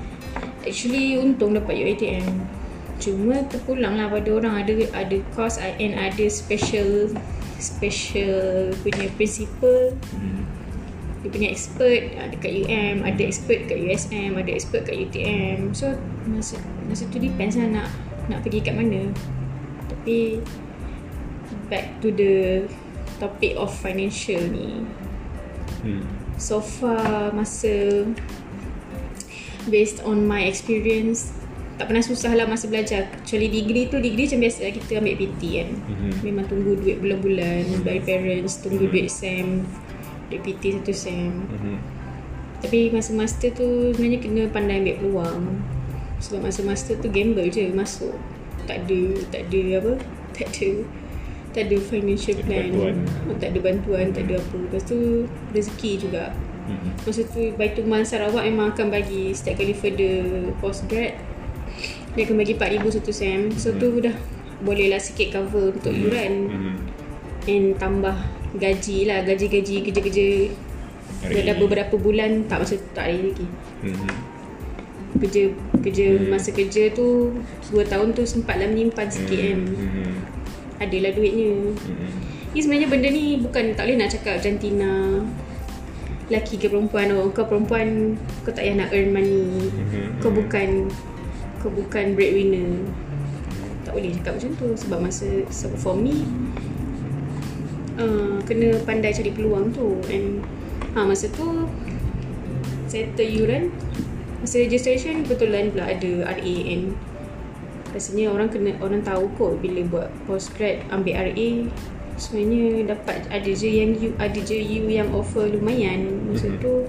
actually 0.66 1.20
untung 1.20 1.54
dapat 1.54 1.78
UiTM 1.78 2.26
cuma 2.96 3.44
terpulang 3.52 4.00
lah 4.00 4.08
pada 4.08 4.30
orang. 4.32 4.64
Ada 4.64 4.88
ada 4.96 5.18
course 5.36 5.60
and 5.60 6.00
ada 6.00 6.26
special 6.32 7.12
special 7.60 8.72
punya 8.84 9.12
principal. 9.20 9.92
Mhm. 10.16 10.65
Dia 11.26 11.34
punya 11.34 11.50
expert 11.50 12.14
uh, 12.22 12.30
dekat 12.30 12.52
UM 12.62 13.02
ada 13.02 13.22
expert 13.26 13.66
kat 13.66 13.82
USM 13.82 14.38
ada 14.38 14.52
expert 14.54 14.86
kat 14.86 14.94
UTM 14.94 15.74
so 15.74 15.90
masa 16.30 16.62
masa 16.86 17.10
tu 17.10 17.18
depends 17.18 17.58
lah 17.58 17.66
nak 17.66 17.90
nak 18.30 18.42
pergi 18.46 18.62
kat 18.62 18.74
mana. 18.78 19.10
Tapi 19.90 20.42
back 21.70 21.98
to 22.02 22.14
the 22.14 22.66
topic 23.18 23.58
of 23.58 23.74
financial 23.74 24.42
ni. 24.50 24.86
Hmm. 25.86 26.02
so 26.42 26.58
far 26.58 27.30
masa 27.30 28.02
based 29.70 30.02
on 30.02 30.26
my 30.26 30.50
experience 30.50 31.30
tak 31.78 31.92
pernah 31.92 32.02
susah 32.02 32.34
lah 32.34 32.50
masa 32.50 32.66
belajar. 32.72 33.06
Kecuali 33.22 33.52
degree 33.52 33.86
tu 33.92 34.00
degree 34.00 34.26
macam 34.26 34.42
biasa 34.48 34.62
kita 34.72 35.02
ambil 35.04 35.16
PT 35.20 35.42
kan. 35.60 35.70
Mhm. 35.74 36.12
memang 36.24 36.46
tunggu 36.48 36.72
duit 36.80 36.98
bulan-bulan. 37.04 37.84
Dari 37.84 38.02
parents 38.02 38.64
tunggu 38.64 38.88
duit 38.88 39.12
SEM 39.12 39.68
PT 40.32 40.64
satu 40.74 40.92
SEM 40.92 41.46
Mhm. 41.46 41.78
tapi 42.58 42.90
masa 42.90 43.12
master 43.12 43.50
tu 43.52 43.66
sebenarnya 43.92 44.20
kena 44.20 44.42
pandai 44.48 44.80
ambil 44.80 44.96
peluang 44.98 45.42
sebab 46.18 46.40
masa 46.42 46.62
master 46.62 46.98
tu 46.98 47.08
gamble 47.08 47.46
je 47.48 47.70
masuk 47.70 48.16
tak 48.64 48.82
ada 48.82 49.02
tak 49.30 49.42
ada 49.46 49.62
apa 49.78 49.94
tak 50.36 50.48
ada 50.50 50.70
tak 51.52 51.64
ada 51.66 51.78
financial 51.80 52.36
Tak 52.36 52.42
ada 52.42 52.48
plan 52.50 52.66
bantuan. 52.66 52.96
Oh, 53.26 53.36
tak 53.38 53.50
ada 53.50 53.60
bantuan 53.62 54.06
tak 54.12 54.24
ada 54.26 54.36
apa 54.38 54.56
lepas 54.60 54.84
tu 54.84 54.98
rezeki 55.52 55.92
juga 56.00 56.26
Mhm. 56.66 56.90
Masa 57.00 57.22
tu 57.24 57.54
Baitul 57.54 57.86
Mal 57.86 58.02
Sarawak 58.02 58.42
memang 58.42 58.74
akan 58.74 58.90
bagi 58.90 59.30
setiap 59.32 59.62
kali 59.62 59.70
further 59.72 60.26
postgrad 60.58 61.14
dia 62.12 62.22
akan 62.24 62.36
bagi 62.36 62.56
4000 62.56 62.90
satu 62.90 63.12
sem. 63.12 63.54
So 63.54 63.70
tu 63.72 64.02
dah 64.02 64.18
boleh 64.58 64.88
lah 64.88 64.98
sikit 64.98 65.30
cover 65.30 65.70
untuk 65.70 65.94
yuran 65.94 66.34
Mhm. 66.48 66.74
and 67.46 67.66
tambah 67.78 68.18
gaji 68.58 69.08
lah 69.08 69.22
gaji-gaji 69.24 69.76
kerja-kerja 69.86 70.28
dah 71.26 71.56
beberapa 71.58 71.96
bulan 71.98 72.46
tak 72.46 72.62
masa 72.62 72.76
tak 72.94 73.10
ada 73.10 73.18
lagi. 73.18 73.48
Mhm. 73.82 74.10
Kerja 75.16 75.42
kerja 75.80 76.06
masa 76.28 76.50
kerja 76.52 76.92
tu 76.92 77.32
2 77.72 77.88
tahun 77.88 78.12
tu 78.12 78.28
sempatlah 78.28 78.68
menyimpan 78.68 79.08
sikit 79.08 79.40
kan. 79.40 79.60
Mhm. 79.64 80.12
Adalah 80.82 81.12
duitnya. 81.16 81.72
Mhm. 81.72 82.10
Ni 82.56 82.60
sebenarnya 82.64 82.88
benda 82.88 83.08
ni 83.12 83.40
bukan 83.40 83.76
tak 83.76 83.84
boleh 83.88 83.98
nak 84.00 84.10
cakap 84.12 84.36
jantina 84.40 85.24
lelaki 86.26 86.58
ke 86.58 86.68
perempuan 86.72 87.14
oh 87.14 87.30
kau 87.30 87.46
perempuan 87.46 88.18
kau 88.42 88.50
tak 88.50 88.66
payah 88.66 88.82
nak 88.82 88.90
earn 88.90 89.14
money 89.14 89.70
Mhm. 89.70 90.26
kau 90.26 90.34
bukan 90.34 90.90
kau 91.62 91.70
bukan 91.70 92.18
breadwinner 92.18 92.82
tak 93.86 93.94
boleh 93.94 94.10
cakap 94.18 94.34
macam 94.42 94.52
tu 94.58 94.68
sebab 94.74 95.00
masa 95.06 95.30
sebab 95.54 95.78
for 95.78 95.94
me 95.94 96.26
uh, 98.00 98.38
kena 98.44 98.80
pandai 98.84 99.12
cari 99.12 99.32
peluang 99.32 99.72
tu. 99.76 100.00
And 100.12 100.44
ha, 100.96 101.04
masa 101.04 101.28
tu 101.32 101.68
settle 102.88 103.28
yuran 103.28 103.74
masa 104.40 104.62
registration 104.62 105.26
kebetulan 105.26 105.74
pula 105.74 105.90
ada 105.90 106.38
RAN 106.38 106.94
rasanya 107.96 108.30
orang 108.30 108.52
kena 108.52 108.76
orang 108.84 109.02
tahu 109.02 109.26
kot 109.40 109.58
bila 109.64 109.82
buat 109.88 110.10
postgrad 110.28 110.84
ambil 110.92 111.16
RA 111.32 111.50
sebenarnya 112.16 112.96
dapat 112.96 113.24
ada 113.28 113.52
je 113.52 113.68
yang 113.68 113.96
you 113.96 114.12
ada 114.20 114.40
je 114.40 114.60
you 114.60 114.88
yang 114.88 115.12
offer 115.12 115.48
lumayan. 115.48 116.24
Masa 116.28 116.52
tu 116.60 116.88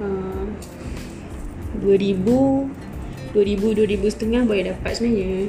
uh, 0.00 0.44
2000 1.80 2.24
2000 3.32 3.34
2000 3.34 4.14
setengah 4.14 4.42
boleh 4.44 4.64
dapat 4.72 4.92
sebenarnya. 4.96 5.48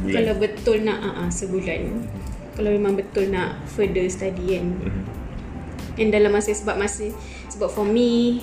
Bulan. 0.00 0.12
kalau 0.16 0.34
betul 0.40 0.76
nak 0.80 0.98
uh, 1.04 1.12
uh, 1.24 1.30
sebulan 1.30 1.92
kalau 2.60 2.76
memang 2.76 2.92
betul 2.92 3.32
nak 3.32 3.56
further 3.64 4.04
study 4.06 4.60
kan 4.60 4.68
Mhm. 4.76 5.02
And 5.96 6.08
dalam 6.12 6.32
masa 6.32 6.52
sebab 6.52 6.76
masa 6.76 7.08
sebab 7.48 7.72
for 7.72 7.88
me 7.88 8.40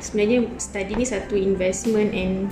sebenarnya 0.00 0.48
study 0.56 0.96
ni 0.96 1.04
satu 1.04 1.36
investment 1.36 2.12
and 2.12 2.48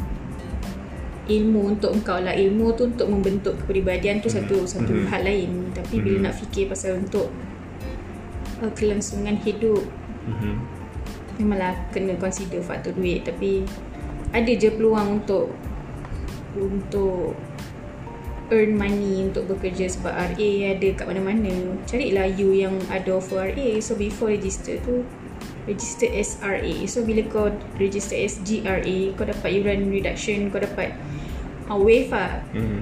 ilmu 1.27 1.77
untuk 1.77 1.97
engkau 1.97 2.21
lah 2.21 2.37
ilmu 2.37 2.77
tu 2.77 2.93
untuk 2.93 3.09
membentuk 3.09 3.57
kepribadian 3.57 4.21
tu 4.21 4.29
satu 4.29 4.69
satu 4.69 4.93
Mhm. 4.93 5.07
hal 5.09 5.23
lain 5.25 5.51
tapi 5.73 6.01
bila 6.01 6.17
Mhm. 6.21 6.25
nak 6.29 6.35
fikir 6.37 6.69
pasal 6.69 7.01
untuk 7.01 7.33
uh, 8.61 8.73
kelangsungan 8.77 9.41
hidup 9.41 9.81
Mhm. 10.29 10.55
memanglah 11.41 11.73
kena 11.89 12.15
consider 12.21 12.61
faktor 12.61 12.93
duit 12.93 13.25
tapi 13.25 13.65
ada 14.33 14.51
je 14.51 14.69
peluang 14.71 15.21
untuk 15.21 15.51
untuk 16.53 17.33
earn 18.53 18.77
money 18.77 19.25
untuk 19.25 19.49
bekerja 19.49 19.89
sebab 19.89 20.13
RA 20.13 20.51
ada 20.77 20.89
kat 20.93 21.07
mana-mana. 21.09 21.75
Carilah 21.89 22.29
you 22.37 22.53
yang 22.53 22.77
ada 22.93 23.17
offer 23.17 23.49
RA 23.49 23.69
so 23.81 23.97
before 23.97 24.29
register 24.29 24.77
tu 24.85 25.03
register 25.65 26.11
as 26.13 26.37
RA 26.45 26.75
so 26.91 27.01
bila 27.07 27.25
kau 27.31 27.49
register 27.81 28.19
as 28.19 28.37
GRA 28.45 29.17
kau 29.17 29.25
dapat 29.25 29.51
yuran 29.51 29.89
reduction 29.89 30.53
kau 30.53 30.61
dapat 30.61 30.93
uh, 31.73 31.79
wave 31.81 32.13
lah. 32.13 32.45
Mhm. 32.53 32.81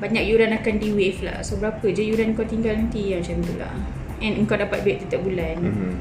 banyak 0.00 0.24
yuran 0.32 0.56
akan 0.56 0.80
di 0.80 0.96
wave 0.96 1.20
lah. 1.20 1.44
So 1.44 1.60
berapa 1.60 1.84
je 1.92 2.00
yuran 2.00 2.32
kau 2.32 2.48
tinggal 2.48 2.72
nanti? 2.72 3.12
Ya, 3.12 3.20
macam 3.20 3.44
tu 3.44 3.52
lah. 3.60 3.76
And 4.24 4.48
kau 4.48 4.56
dapat 4.56 4.80
duit 4.80 5.04
setiap 5.04 5.20
bulan. 5.20 5.60
Mhm. 5.60 5.92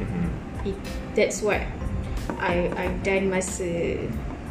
Mhm. 0.00 0.26
it, 0.72 0.76
that's 1.12 1.44
what 1.44 1.60
I 2.40 2.72
I've 2.72 3.04
done 3.04 3.28
masa 3.28 4.00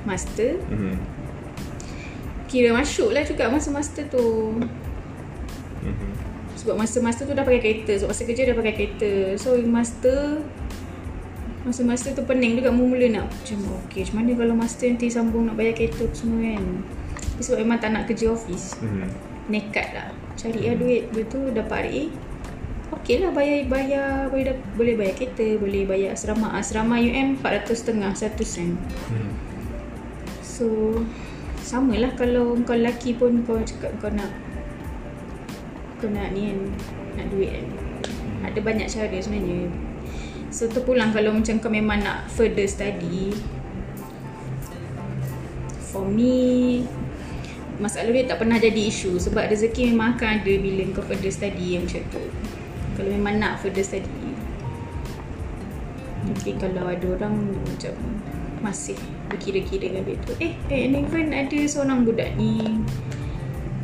master. 0.06 0.62
Mhm. 0.70 1.21
Kira 2.52 2.76
masuk 2.76 3.16
lah 3.16 3.24
juga 3.24 3.48
masa 3.48 3.72
master 3.72 4.04
tu. 4.12 4.60
Mhm. 5.82 6.10
sebab 6.54 6.78
masa 6.78 7.02
master 7.02 7.26
tu 7.26 7.34
dah 7.34 7.42
pakai 7.42 7.58
kereta 7.58 7.98
sebab 7.98 8.14
masa 8.14 8.22
kerja 8.22 8.42
dah 8.52 8.56
pakai 8.60 8.74
kereta. 8.76 9.12
So 9.40 9.58
master 9.58 10.44
masa 11.62 11.82
master 11.82 12.12
tu 12.14 12.22
pening 12.22 12.58
juga 12.58 12.70
mula-mula 12.70 13.08
nak 13.08 13.26
macam 13.32 13.60
okay 13.82 14.02
macam 14.04 14.16
mana 14.22 14.32
kalau 14.36 14.54
master 14.54 14.86
nanti 14.92 15.08
sambung 15.10 15.50
nak 15.50 15.58
bayar 15.58 15.74
kereta 15.74 16.06
semua 16.12 16.38
kan? 16.38 16.66
Tapi 17.18 17.42
sebab 17.42 17.58
memang 17.64 17.78
tak 17.80 17.90
nak 17.96 18.04
kerja 18.06 18.30
office. 18.30 18.78
Mhm. 18.78 19.08
nekat 19.50 19.88
lah. 19.92 20.08
Cari 20.38 20.70
lah 20.70 20.76
duit. 20.78 21.10
Lepas 21.12 21.28
tu 21.28 21.40
dapat 21.50 21.80
RA 21.90 22.04
Okey 22.92 23.24
lah 23.24 23.32
bayar, 23.32 23.66
bayar. 23.66 24.28
Boleh, 24.28 24.46
da- 24.52 24.64
boleh 24.76 24.94
bayar 24.96 25.16
kereta 25.16 25.58
Boleh 25.58 25.84
bayar 25.84 26.14
asrama. 26.14 26.52
Asrama 26.54 27.00
UM 27.00 27.40
400 27.40 27.74
setengah 27.74 28.12
Satu 28.14 28.44
sen. 28.44 28.78
Mhm. 29.10 29.32
So 30.40 30.68
Sama 31.72 31.96
lah 31.96 32.12
kalau 32.20 32.60
kau 32.68 32.76
lelaki 32.76 33.16
pun 33.16 33.48
kau 33.48 33.56
cakap 33.64 33.96
kau 34.04 34.12
nak 34.12 34.28
Kau 36.04 36.12
nak 36.12 36.36
ni 36.36 36.52
kan 36.52 36.60
Nak 37.16 37.26
duit 37.32 37.48
kan. 37.48 37.68
Ada 38.52 38.60
banyak 38.60 38.92
cara 38.92 39.16
sebenarnya. 39.24 39.72
So 40.52 40.68
terpulang 40.68 41.16
kalau 41.16 41.32
macam 41.32 41.64
kau 41.64 41.72
memang 41.72 42.04
nak 42.04 42.28
further 42.28 42.68
study 42.68 43.32
For 45.96 46.04
me 46.04 46.84
Masalah 47.80 48.12
duit 48.12 48.28
tak 48.28 48.44
pernah 48.44 48.60
jadi 48.60 48.92
isu 48.92 49.16
Sebab 49.16 49.48
rezeki 49.48 49.96
memang 49.96 50.20
akan 50.20 50.44
ada 50.44 50.54
bila 50.60 50.84
kau 50.92 51.08
further 51.08 51.32
study 51.32 51.80
yang 51.80 51.88
macam 51.88 52.04
tu. 52.12 52.24
Kalau 53.00 53.10
memang 53.16 53.40
nak 53.40 53.64
further 53.64 53.88
study 53.88 54.36
Tapi 56.36 56.52
kalau 56.60 56.92
ada 56.92 57.08
orang 57.16 57.56
macam 57.64 57.96
masih 58.60 59.00
berkira-kira 59.36 59.90
dengan 59.90 60.04
tu. 60.24 60.34
Eh, 60.40 60.54
eh 60.70 60.80
and 60.88 60.96
even 61.00 61.32
ada 61.32 61.60
seorang 61.68 62.04
budak 62.04 62.36
ni. 62.36 62.84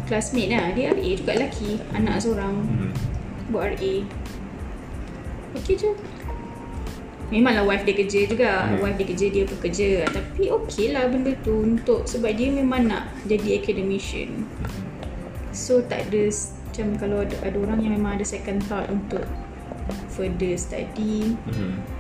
Classmate 0.07 0.51
lah, 0.51 0.71
dia 0.71 0.95
RA 0.95 1.09
juga 1.15 1.31
lelaki. 1.35 1.79
Anak 1.95 2.23
seorang. 2.23 2.55
Mhm. 2.63 2.91
buat 3.47 3.79
RA 3.79 4.03
Okay 5.55 5.75
je. 5.79 5.91
Memanglah 7.27 7.63
wife 7.67 7.83
dia 7.83 7.95
kerja 7.95 8.19
juga. 8.27 8.51
Hmm. 8.67 8.83
Wife 8.83 8.97
dia 8.99 9.07
kerja, 9.07 9.25
dia 9.27 9.43
pun 9.43 9.59
kerja 9.59 9.89
Tapi 10.07 10.47
okay 10.47 10.95
lah 10.95 11.11
benda 11.11 11.35
tu 11.43 11.59
untuk 11.59 12.07
Sebab 12.07 12.31
dia 12.35 12.51
memang 12.51 12.87
nak 12.87 13.11
jadi 13.27 13.59
academician. 13.59 14.47
So 15.51 15.83
tak 15.83 16.07
ada 16.07 16.31
Macam 16.31 16.87
kalau 16.99 17.17
ada, 17.25 17.35
ada 17.43 17.57
orang 17.57 17.83
yang 17.83 17.99
memang 17.99 18.19
ada 18.19 18.25
second 18.27 18.63
thought 18.67 18.87
Untuk 18.87 19.23
further 20.11 20.55
study. 20.55 21.35
Mhm. 21.47 21.96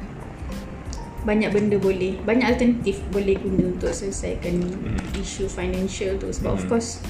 Banyak 1.27 1.51
benda 1.51 1.75
boleh 1.75 2.15
Banyak 2.23 2.47
alternatif 2.47 3.03
boleh 3.11 3.35
guna 3.35 3.67
untuk 3.69 3.91
selesaikan 3.91 4.63
Hmm. 4.63 4.95
Isu 5.13 5.45
financial 5.45 6.15
tu 6.15 6.31
Sebab 6.31 6.55
of 6.55 6.63
Hmm. 6.63 6.71
course 6.71 7.03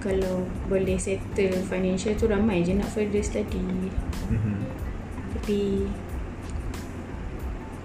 Kalau 0.00 0.42
boleh 0.66 0.98
settle 0.98 1.62
financial 1.62 2.12
tu 2.12 2.26
Ramai 2.26 2.60
je 2.60 2.74
nak 2.74 2.90
further 2.90 3.22
study 3.22 3.62
Mhm. 4.26 4.58
Tapi 5.32 5.60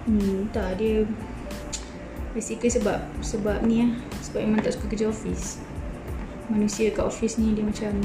hmm, 0.04 0.50
Tak 0.50 0.76
dia 0.76 1.06
Basically 2.30 2.68
sebab 2.68 2.98
Sebab 3.20 3.62
ni 3.62 3.82
lah 3.82 3.94
Sebab 4.20 4.40
memang 4.42 4.60
tak 4.60 4.74
suka 4.74 4.86
kerja 4.88 5.08
office 5.08 5.62
Manusia 6.46 6.90
kat 6.90 7.02
office 7.02 7.38
ni 7.38 7.54
Dia 7.54 7.62
macam 7.62 8.02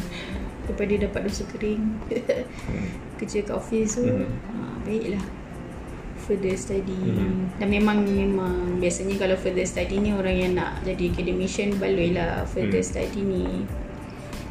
Daripada 0.63 0.94
dapat 1.00 1.20
dosa 1.25 1.44
kering 1.48 1.84
Kerja 3.17 3.39
kat 3.41 3.55
office 3.55 3.98
tu 3.98 4.05
Mhm. 4.05 4.29
ha, 4.48 4.58
Baiklah 4.82 5.25
Further 6.25 6.53
study 6.53 6.98
Mhm. 7.05 7.62
Dan 7.62 7.67
memang 7.70 8.01
Memang 8.01 8.82
Biasanya 8.82 9.15
kalau 9.15 9.38
further 9.38 9.63
study 9.63 10.01
ni 10.01 10.10
Orang 10.10 10.34
yang 10.34 10.53
nak 10.53 10.82
Jadi 10.82 11.13
academician 11.13 11.77
Baloi 11.77 12.12
lah 12.12 12.41
Further 12.44 12.82
Mhm. 12.82 12.88
study 12.88 13.22
ni 13.22 13.46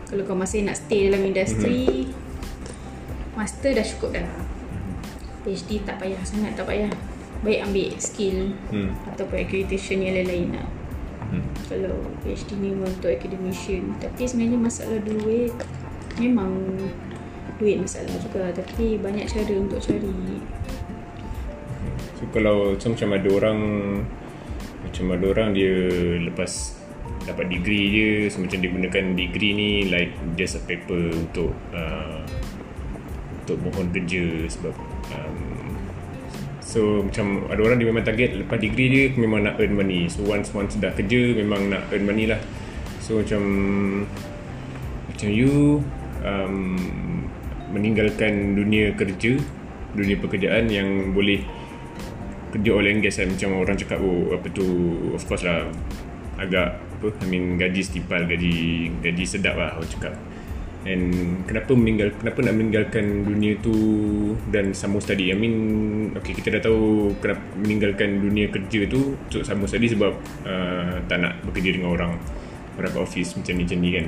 Kalau 0.07 0.23
kau 0.23 0.35
masih 0.35 0.63
nak 0.63 0.79
stay 0.79 1.11
Dalam 1.11 1.23
industri 1.25 2.07
Mhm. 2.07 2.23
Master 3.35 3.75
dah 3.75 3.83
cukup 3.83 4.15
dah 4.15 4.29
PhD 5.43 5.83
tak 5.83 5.99
payah 5.99 6.23
sangat 6.23 6.55
Tak 6.55 6.65
payah 6.65 6.89
Baik 7.43 7.61
ambil 7.63 7.93
skill 7.99 8.57
Hmm. 8.71 8.89
ataupun 9.05 9.37
accreditation 9.37 10.01
yang 10.01 10.17
lain-lain 10.17 10.57
lah. 10.57 10.65
Hmm. 11.29 11.45
Kalau 11.69 11.93
PhD 12.25 12.57
ni 12.57 12.73
untuk 12.73 13.13
academician. 13.13 13.93
Tapi 14.01 14.25
sebenarnya 14.25 14.57
masalah 14.57 14.97
duit 15.05 15.53
memang 16.17 16.57
duit 17.61 17.77
masalah 17.77 18.17
juga 18.17 18.49
tapi 18.49 18.97
banyak 18.97 19.29
cara 19.29 19.55
untuk 19.55 19.77
cari. 19.77 20.09
So 22.15 22.23
kalau 22.31 22.79
macam, 22.79 22.95
macam 22.95 23.11
ada 23.15 23.29
orang 23.35 23.59
macam 24.85 25.05
ada 25.17 25.25
orang 25.33 25.49
dia 25.57 25.75
lepas 26.23 26.77
dapat 27.25 27.49
degree 27.49 27.87
je 27.89 28.09
so 28.29 28.41
macam 28.45 28.61
dia 28.61 28.69
gunakan 28.69 29.05
degree 29.17 29.53
ni 29.57 29.71
like 29.89 30.13
just 30.37 30.61
a 30.61 30.63
paper 30.63 31.09
untuk 31.09 31.57
uh, 31.73 32.21
untuk 33.45 33.57
mohon 33.65 33.89
kerja 33.93 34.45
sebab 34.49 34.73
um, 35.13 35.77
so 36.61 37.01
macam 37.05 37.49
ada 37.49 37.61
orang 37.65 37.77
dia 37.81 37.89
memang 37.89 38.05
target 38.05 38.31
lepas 38.41 38.61
degree 38.61 38.89
dia 38.89 39.05
memang 39.17 39.45
nak 39.45 39.61
earn 39.61 39.73
money. 39.77 40.09
So 40.09 40.25
once 40.25 40.53
once 40.53 40.77
dah 40.81 40.93
kerja 40.93 41.37
memang 41.37 41.73
nak 41.73 41.89
earn 41.93 42.05
money 42.05 42.29
lah. 42.29 42.41
So 43.05 43.21
macam 43.21 43.43
macam 45.13 45.29
you 45.29 45.85
um, 46.25 46.77
meninggalkan 47.73 48.57
dunia 48.57 48.97
kerja 48.97 49.37
dunia 49.95 50.17
pekerjaan 50.19 50.67
yang 50.73 51.15
boleh 51.15 51.45
kerja 52.55 52.71
oil 52.71 52.87
and 52.87 53.03
gas 53.03 53.19
kan 53.19 53.27
macam 53.27 53.59
orang 53.59 53.75
cakap 53.75 53.99
oh 53.99 54.31
apa 54.31 54.47
tu 54.55 54.67
of 55.11 55.23
course 55.27 55.43
lah 55.43 55.67
agak 56.39 56.79
apa 56.79 57.07
I 57.23 57.27
mean 57.27 57.59
gaji 57.59 57.83
setipal 57.83 58.23
gaji 58.31 58.55
gaji 59.03 59.25
sedap 59.27 59.59
lah 59.59 59.75
orang 59.75 59.91
cakap. 59.91 60.15
And 60.85 61.41
kenapa 61.49 61.73
meninggal 61.73 62.13
kenapa 62.21 62.45
nak 62.45 62.55
meninggalkan 62.61 63.25
dunia 63.25 63.57
tu 63.65 63.73
dan 64.53 64.77
sambung 64.77 65.01
study? 65.01 65.33
I 65.33 65.37
mean 65.37 65.57
okay 66.13 66.37
kita 66.37 66.61
dah 66.61 66.63
tahu 66.69 67.17
kenapa 67.25 67.41
meninggalkan 67.57 68.21
dunia 68.21 68.53
kerja 68.53 68.85
tu 68.85 69.17
untuk 69.17 69.43
sambung 69.49 69.65
study 69.65 69.89
sebab 69.89 70.13
uh, 70.45 71.01
tak 71.09 71.19
nak 71.25 71.41
bekerja 71.49 71.81
dengan 71.81 71.97
orang 71.97 72.13
orang 72.77 72.95
office 73.01 73.33
macam 73.33 73.57
ni 73.57 73.63
macam 73.65 73.79
ni 73.81 73.91
kan. 73.97 74.07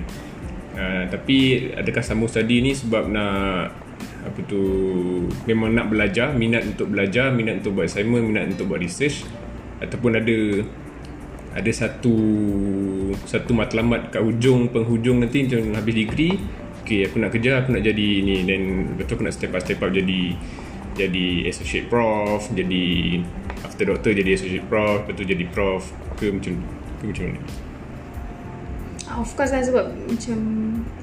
Uh, 0.77 1.05
tapi 1.09 1.37
adakah 1.73 2.05
sambung 2.05 2.29
study 2.29 2.61
ni 2.61 2.77
sebab 2.77 3.09
nak 3.09 3.73
apa 4.27 4.41
tu 4.45 4.61
memang 5.47 5.71
nak 5.71 5.87
belajar 5.89 6.35
minat 6.35 6.67
untuk 6.67 6.91
belajar 6.91 7.31
minat 7.31 7.63
untuk 7.63 7.79
buat 7.79 7.87
assignment 7.87 8.27
minat 8.27 8.45
untuk 8.51 8.67
buat 8.69 8.83
research 8.83 9.23
ataupun 9.79 10.19
ada 10.19 10.37
ada 11.57 11.71
satu 11.73 12.15
satu 13.25 13.57
matlamat 13.57 14.13
kat 14.13 14.21
hujung 14.21 14.69
penghujung 14.69 15.25
nanti 15.25 15.49
macam 15.49 15.73
habis 15.79 15.95
degree 15.95 16.37
okay 16.85 17.09
aku 17.09 17.17
nak 17.23 17.33
kerja 17.33 17.65
aku 17.65 17.73
nak 17.73 17.83
jadi 17.87 18.09
ni 18.23 18.45
dan 18.45 18.93
betul 18.99 19.17
aku 19.19 19.25
nak 19.25 19.35
step 19.35 19.57
up 19.57 19.63
step 19.65 19.81
up 19.81 19.91
jadi 19.91 20.37
jadi 20.97 21.27
associate 21.49 21.89
prof 21.89 22.49
jadi 22.53 22.85
after 23.65 23.89
doctor 23.89 24.13
jadi 24.13 24.37
associate 24.37 24.67
prof 24.69 25.05
lepas 25.05 25.15
tu 25.17 25.25
jadi 25.25 25.45
prof 25.49 25.83
ke 26.21 26.33
macam 26.33 26.61
ke 27.01 27.05
macam 27.09 27.25
mana? 27.33 27.41
Of 29.17 29.33
course 29.33 29.53
lah 29.55 29.63
sebab 29.65 29.87
macam 30.13 30.39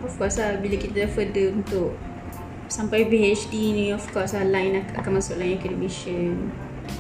of 0.06 0.14
course 0.22 0.38
lah 0.38 0.62
bila 0.62 0.76
kita 0.78 1.06
dah 1.06 1.10
further 1.10 1.50
untuk 1.50 1.98
sampai 2.68 3.06
PhD 3.08 3.54
ni 3.76 3.86
of 3.92 4.04
course 4.12 4.36
lah 4.36 4.46
ak- 4.46 4.96
akan 5.00 5.12
masuk 5.20 5.36
line 5.40 5.60
academician. 5.60 6.52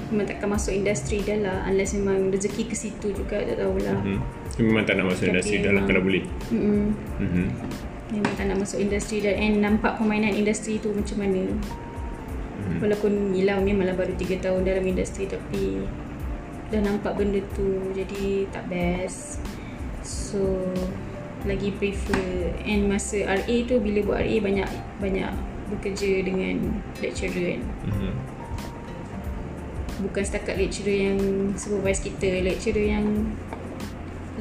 Memang 0.09 0.25
takkan 0.29 0.47
masuk 0.47 0.71
industri 0.71 1.19
dah 1.25 1.37
lah 1.43 1.57
unless 1.67 1.91
memang 1.91 2.31
rezeki 2.31 2.71
ke 2.71 2.75
situ 2.75 3.11
juga 3.11 3.43
tak 3.43 3.59
tahulah. 3.59 3.99
Hmm. 3.99 4.19
So, 4.53 4.61
memang 4.63 4.85
tak 4.85 5.01
nak 5.01 5.11
masuk 5.11 5.27
Tapi 5.27 5.31
industri 5.33 5.55
dah 5.65 5.71
lah 5.73 5.83
kalau 5.83 6.01
boleh. 6.01 6.23
Mm 6.53 6.93
hmm. 7.19 7.47
memang 8.13 8.33
tak 8.37 8.45
nak 8.45 8.57
masuk 8.61 8.77
industri 8.77 9.25
dan 9.25 9.35
and 9.41 9.55
nampak 9.65 9.97
permainan 9.97 10.37
industri 10.37 10.77
tu 10.77 10.93
macam 10.93 11.17
mana. 11.17 11.43
Hmm. 12.63 12.79
walaupun 12.79 13.33
Yelah 13.35 13.59
memanglah 13.59 13.97
baru 13.97 14.13
3 14.15 14.39
tahun 14.39 14.61
dalam 14.63 14.85
industri 14.87 15.27
tapi 15.27 15.83
dah 16.71 16.81
nampak 16.81 17.17
benda 17.17 17.41
tu 17.53 17.91
jadi 17.91 18.47
tak 18.53 18.69
best. 18.69 19.41
So 20.05 20.71
lagi 21.43 21.75
prefer 21.75 22.55
and 22.63 22.87
masa 22.87 23.27
RA 23.27 23.55
tu 23.67 23.77
bila 23.83 23.99
buat 24.07 24.19
RA 24.23 24.35
banyak 24.39 24.69
banyak 25.03 25.31
bekerja 25.79 26.11
dengan 26.25 26.55
lecturer 27.01 27.57
kan 27.57 27.61
Hmm. 27.89 28.13
bukan 30.03 30.23
setakat 30.25 30.57
lecturer 30.57 31.13
yang 31.13 31.19
supervise 31.55 32.03
kita 32.03 32.41
lecturer 32.43 32.97
yang 32.97 33.07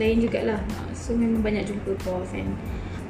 lain 0.01 0.25
jugalah. 0.25 0.61
So 0.97 1.12
memang 1.12 1.45
banyak 1.45 1.68
jumpa 1.68 1.92
prof 2.01 2.33
and 2.33 2.57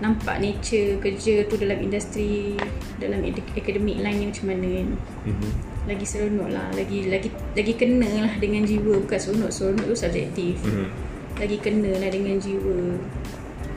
nampak 0.03 0.43
nature 0.43 0.99
kerja 0.99 1.47
tu 1.47 1.55
dalam 1.55 1.79
industri 1.79 2.59
dalam 2.99 3.23
academic 3.55 4.03
line 4.03 4.19
ni 4.19 4.27
macam 4.35 4.47
mana 4.51 4.67
kan. 4.67 4.89
Hmm. 5.31 5.53
lagi 5.83 6.07
seronok 6.07 6.47
lah 6.55 6.71
lagi 6.79 7.11
lagi 7.11 7.27
lagi 7.55 7.75
kena 7.79 8.27
lah 8.27 8.35
dengan 8.43 8.67
jiwa. 8.67 8.99
Bukan 9.07 9.19
seronok 9.19 9.51
seronok 9.55 9.87
tu 9.87 9.97
subjektif. 9.97 10.59
Hmm. 10.67 10.91
lagi 11.39 11.57
kena 11.63 11.95
lah 11.97 12.11
dengan 12.11 12.37
jiwa 12.43 12.99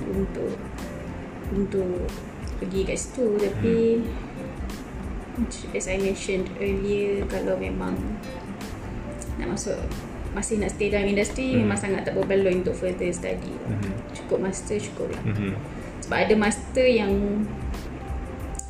untuk 0.09 0.53
untuk 1.53 2.09
pergi 2.57 2.81
kat 2.89 2.97
situ. 2.97 3.37
Tapi 3.37 4.01
macam 4.01 4.24
as 5.73 5.85
I 5.87 5.97
mentioned 5.97 6.47
earlier 6.57 7.23
kalau 7.27 7.59
memang 7.59 7.95
nak 9.35 9.51
masuk 9.51 9.75
masih 10.31 10.59
nak 10.59 10.71
stay 10.71 10.91
dalam 10.91 11.07
industri 11.07 11.55
Hmm. 11.55 11.67
memang 11.67 11.79
sangat 11.79 12.03
tak 12.03 12.15
berbaloi 12.15 12.59
untuk 12.59 12.75
further 12.75 13.07
study 13.11 13.55
Hmm. 13.67 13.91
cukup 14.11 14.43
master 14.43 14.75
cukup 14.75 15.11
lah 15.11 15.23
Hmm. 15.23 15.55
sebab 16.03 16.17
ada 16.27 16.33
master 16.35 16.83
yang 16.83 17.11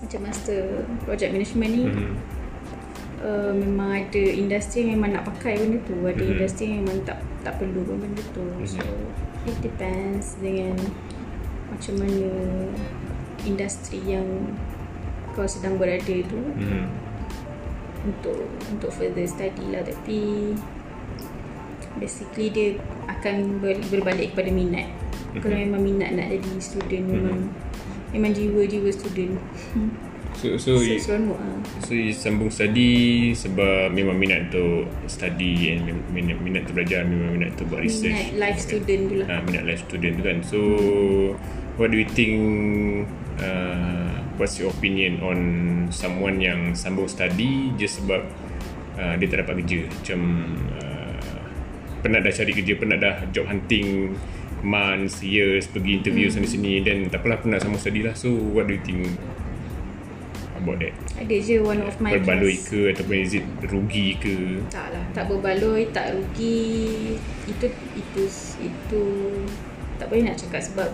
macam 0.02 0.22
master 0.22 0.62
project 1.06 1.34
management 1.34 1.72
ni 1.74 1.84
Hmm. 1.90 2.14
uh, 3.22 3.54
memang 3.54 4.06
ada 4.06 4.24
industri 4.24 4.86
memang 4.86 5.18
nak 5.18 5.26
pakai 5.26 5.58
benda 5.58 5.82
tu 5.86 5.98
ada 6.02 6.22
Mhm. 6.22 6.32
industri 6.38 6.66
yang 6.70 6.86
memang 6.86 7.02
tak 7.02 7.18
tak 7.42 7.58
perlu 7.58 7.82
pun 7.82 7.98
benda 7.98 8.22
tu 8.34 8.46
so 8.66 8.82
it 9.46 9.58
depends 9.62 10.38
dengan 10.42 10.78
macam 11.70 11.94
mana 11.98 12.30
industri 13.42 14.02
yang 14.06 14.26
kau 15.36 15.46
sedang 15.46 15.76
berada 15.76 16.16
tu 16.24 16.40
Hmm. 16.56 16.88
untuk 18.06 18.38
untuk 18.70 18.90
further 18.90 19.26
study 19.26 19.70
lah 19.70 19.82
tapi 19.82 20.54
basically 21.96 22.48
dia 22.50 22.68
akan 23.08 23.60
ber, 23.60 23.80
berbalik 23.88 24.32
kepada 24.32 24.50
minat 24.50 24.88
Mhm. 25.32 25.42
kalau 25.42 25.56
memang 25.58 25.82
minat 25.82 26.10
nak 26.12 26.28
jadi 26.30 26.50
student 26.58 27.06
memang 27.06 27.40
memang 28.12 28.32
jiwa-jiwa 28.32 28.90
student 28.90 29.36
So 30.36 30.60
so, 30.60 30.76
seronok 30.76 31.40
lah 31.40 31.60
so 31.80 31.96
you 31.96 32.12
sambung 32.12 32.52
study 32.52 33.32
sebab 33.32 33.88
memang 33.90 34.16
minat 34.16 34.52
untuk 34.52 34.84
study 35.08 35.72
and 35.72 35.88
minat 36.12 36.36
minat 36.38 36.62
untuk 36.64 36.76
belajar 36.76 37.04
memang 37.04 37.32
minat 37.34 37.56
untuk 37.56 37.68
buat 37.70 37.82
research. 37.82 38.12
minat 38.12 38.32
life 38.36 38.60
student 38.62 39.02
tu 39.08 39.16
lah 39.16 39.28
Ah, 39.30 39.40
minat 39.42 39.64
life 39.64 39.82
student 39.82 40.14
tu 40.14 40.24
kan. 40.24 40.38
So 40.42 40.60
what 41.76 41.88
do 41.88 41.98
you 41.98 42.08
think 42.10 42.36
uh, 43.40 44.15
what's 44.36 44.60
your 44.60 44.72
opinion 44.72 45.20
on 45.24 45.40
someone 45.92 46.40
yang 46.40 46.76
sambung 46.76 47.08
study 47.08 47.72
just 47.80 48.04
sebab 48.04 48.24
uh, 49.00 49.14
dia 49.20 49.28
tak 49.32 49.48
dapat 49.48 49.64
kerja. 49.64 49.88
Macam 49.88 50.20
uh, 50.80 51.44
penat 52.04 52.22
dah 52.24 52.34
cari 52.34 52.52
kerja 52.52 52.74
penat 52.78 53.00
dah 53.02 53.16
job 53.32 53.48
hunting 53.48 54.14
months 54.66 55.22
years 55.22 55.70
pergi 55.70 56.02
interview 56.02 56.26
sana 56.32 56.50
sini 56.50 56.82
dan 56.82 57.08
tak 57.08 57.22
apalah 57.22 57.40
penat 57.40 57.64
sambung 57.64 57.80
study 57.82 58.04
lah. 58.04 58.16
So 58.18 58.34
what 58.34 58.68
do 58.68 58.76
you 58.76 58.84
think 58.84 59.16
about 60.60 60.82
that? 60.82 60.94
Ada 61.16 61.36
je 61.40 61.56
one 61.62 61.82
of 61.86 61.96
my 62.04 62.12
berbaloi 62.20 62.56
class 62.60 62.72
ke 62.72 62.80
ataupun 62.92 63.16
is 63.22 63.34
it 63.38 63.46
rugi 63.70 64.20
ke? 64.20 64.66
Tak 64.68 64.92
lah 64.92 65.06
tak 65.14 65.32
berbaloi 65.32 65.88
tak 65.96 66.18
rugi. 66.18 67.16
Itu 67.48 67.72
itu 67.96 68.24
itu 68.60 69.04
tak 69.96 70.12
boleh 70.12 70.28
nak 70.28 70.36
cakap 70.36 70.60
sebab 70.60 70.90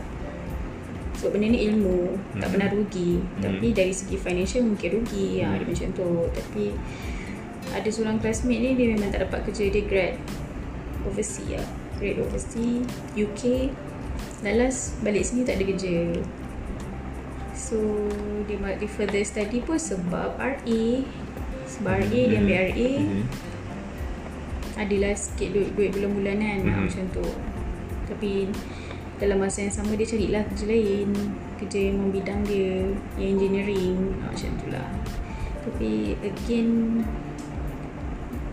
sebab 1.22 1.38
benda 1.38 1.48
ni 1.48 1.62
ilmu 1.64 2.18
tak 2.34 2.50
Hmm. 2.50 2.54
pernah 2.58 2.70
rugi. 2.72 3.22
Hmm. 3.22 3.38
tapi 3.40 3.68
dari 3.72 3.94
segi 3.94 4.18
financial 4.18 4.66
mungkin 4.66 4.90
rugi. 4.98 5.40
Hmm. 5.40 5.54
ada 5.54 5.64
macam 5.64 5.90
tu. 5.94 6.10
Tapi 6.34 6.64
ada 7.72 7.88
seorang 7.88 8.18
classmate 8.18 8.58
ni 8.60 8.70
dia 8.74 8.88
memang 8.90 9.14
tak 9.14 9.22
dapat 9.22 9.46
kerja. 9.46 9.70
Dia 9.70 9.84
grad 9.86 10.14
overseas 11.04 11.62
lah. 11.62 11.68
Grad 11.96 12.18
overseas 12.20 12.90
UK 13.14 13.70
dan 14.42 14.58
last 14.58 14.98
balik 15.00 15.22
sini 15.22 15.46
tak 15.46 15.62
ada 15.62 15.66
kerja. 15.68 16.18
So 17.54 17.78
dia, 18.44 18.58
dia 18.58 18.90
further 18.90 19.22
study 19.22 19.62
pun 19.62 19.78
sebab 19.78 20.34
RA 20.34 20.84
sebab 21.64 21.94
RA 21.94 22.10
dia 22.10 22.36
ambil 22.36 22.58
RA 22.66 22.92
Mhm. 22.98 23.24
adalah 24.74 25.14
sikit 25.14 25.54
duit, 25.54 25.70
duit 25.72 25.94
bulan-bulanan 25.94 26.66
mm-hmm. 26.66 26.82
macam 26.84 27.06
tu. 27.14 27.28
Tapi 28.08 28.50
dalam 29.22 29.38
masa 29.38 29.62
yang 29.62 29.74
sama 29.74 29.94
dia 29.94 30.10
carilah 30.10 30.42
kerja 30.50 30.66
lain 30.66 31.14
kerja 31.62 31.80
yang 31.94 31.98
membidang 32.02 32.42
dia 32.50 32.90
yang 33.22 33.38
engineering 33.38 34.18
macam 34.18 34.50
tu 34.58 34.68
lah. 34.74 34.90
Tapi 35.62 36.18
again 36.26 36.70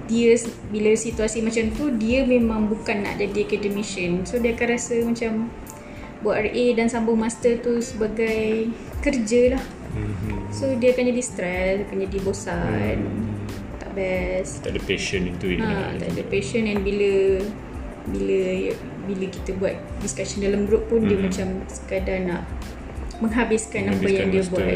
dia 0.09 0.37
bila 0.69 0.93
situasi 0.93 1.41
macam 1.41 1.73
tu 1.73 1.89
dia 1.97 2.29
memang 2.29 2.69
bukan 2.69 3.01
nak 3.01 3.17
jadi 3.17 3.49
academician. 3.49 4.29
So 4.29 4.37
dia 4.37 4.53
akan 4.53 4.69
rasa 4.69 5.01
macam 5.01 5.49
buat 6.21 6.37
RA 6.37 6.67
dan 6.77 6.93
sambung 6.93 7.17
master 7.17 7.65
tu 7.65 7.81
sebagai 7.81 8.69
kerja 9.01 9.57
lah. 9.57 9.65
Mm-hmm. 9.89 10.53
so 10.53 10.69
dia 10.77 10.93
akan 10.93 11.05
jadi 11.17 11.23
stress 11.25 11.77
akan 11.89 11.97
jadi 12.05 12.19
bosan. 12.21 12.97
Mm. 13.01 13.25
tak 13.81 13.91
best. 13.97 14.61
Tak 14.61 14.77
ada 14.77 14.81
passion 14.85 15.23
itu 15.33 15.47
ha, 15.65 15.97
tak 15.97 16.09
ada 16.13 16.23
passion 16.29 16.69
and 16.69 16.85
bila 16.85 17.41
bila 18.13 18.41
bila 19.09 19.25
kita 19.33 19.57
buat 19.57 19.75
discussion 20.05 20.45
dalam 20.45 20.69
group 20.69 20.85
pun 20.93 21.01
mm-hmm. 21.01 21.09
dia 21.09 21.17
hmm. 21.17 21.25
macam 21.25 21.49
sekadar 21.73 22.19
nak 22.29 22.43
menghabiskan, 23.19 23.91
menghabiskan 23.91 24.05
apa 24.05 24.09
yang 24.13 24.29
dia 24.31 24.43
buat. 24.53 24.69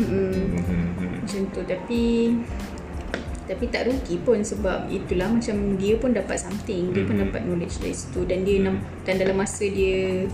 Mm-hmm. 0.00 1.12
Macam 1.20 1.40
tu 1.52 1.60
tapi 1.68 2.02
tapi 3.44 3.64
tak 3.68 3.92
rugi 3.92 4.16
pun 4.24 4.40
sebab 4.40 4.88
itulah 4.88 5.28
macam 5.28 5.76
dia 5.76 5.94
pun 6.00 6.16
dapat 6.16 6.40
something, 6.40 6.88
mm-hmm. 6.88 6.96
dia 6.96 7.02
pun 7.04 7.16
dapat 7.20 7.40
knowledge 7.44 7.76
dari 7.84 7.94
situ 7.94 8.20
dan 8.24 8.40
dia 8.42 8.64
mm-hmm. 8.64 9.04
dan 9.04 9.14
dalam 9.20 9.36
masa 9.36 9.68
dia 9.68 10.24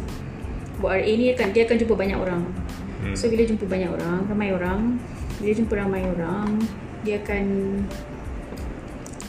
buat 0.79 0.97
RA 0.97 1.13
ni 1.13 1.35
kan 1.35 1.51
dia 1.51 1.67
akan 1.67 1.77
jumpa 1.77 1.95
banyak 1.99 2.17
orang. 2.17 2.43
Mm. 3.05 3.15
So 3.19 3.29
bila 3.29 3.43
jumpa 3.45 3.65
banyak 3.67 3.91
orang, 3.91 4.19
ramai 4.31 4.49
orang, 4.55 4.81
bila 5.43 5.53
jumpa 5.53 5.75
ramai 5.77 6.03
orang, 6.07 6.49
dia 7.03 7.21
akan 7.21 7.45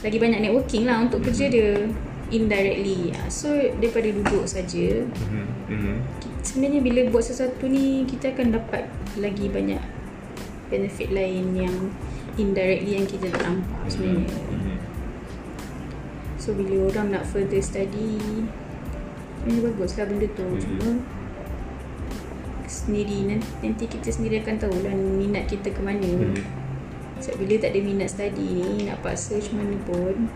lagi 0.02 0.18
banyak 0.18 0.40
networking 0.40 0.84
lah 0.88 1.02
untuk 1.02 1.20
mm-hmm. 1.20 1.36
kerja 1.36 1.44
dia 1.52 1.70
indirectly 2.32 3.12
ah, 3.12 3.28
so 3.28 3.52
daripada 3.78 4.08
duduk 4.08 4.48
saja 4.48 5.04
mm-hmm. 5.04 5.96
sebenarnya 6.40 6.80
bila 6.80 7.00
buat 7.12 7.24
sesuatu 7.28 7.68
ni 7.68 8.08
kita 8.08 8.32
akan 8.32 8.56
dapat 8.56 8.88
lagi 9.20 9.52
banyak 9.52 9.78
benefit 10.72 11.12
lain 11.12 11.52
yang 11.52 11.76
indirectly 12.40 12.96
yang 12.96 13.06
kita 13.06 13.28
tak 13.28 13.44
nampak 13.44 13.68
mm-hmm. 13.68 13.92
sebenarnya 13.92 14.32
mm-hmm. 14.32 14.76
so 16.40 16.56
bila 16.56 16.88
orang 16.88 17.06
nak 17.12 17.24
further 17.28 17.60
study 17.60 18.16
sebenarnya 19.44 19.62
bagus 19.68 19.92
lah 20.00 20.06
benda 20.08 20.26
tu 20.32 20.48
mm-hmm. 20.48 20.62
cuma 20.64 20.88
sendiri 22.72 23.36
nanti 23.36 23.84
kita 23.84 24.08
sendiri 24.08 24.40
akan 24.40 24.56
tahu 24.56 24.72
lah 24.80 24.96
minat 24.96 25.44
kita 25.44 25.68
ke 25.68 25.80
mana 25.84 26.08
mm-hmm. 26.08 26.64
Sebab 27.22 27.38
bila 27.38 27.54
tak 27.62 27.70
ada 27.70 27.80
minat 27.86 28.10
study 28.10 28.42
ni 28.50 28.82
Nak 28.82 28.98
paksa 28.98 29.38
macam 29.38 29.62
mana 29.62 29.76
pun 29.86 30.26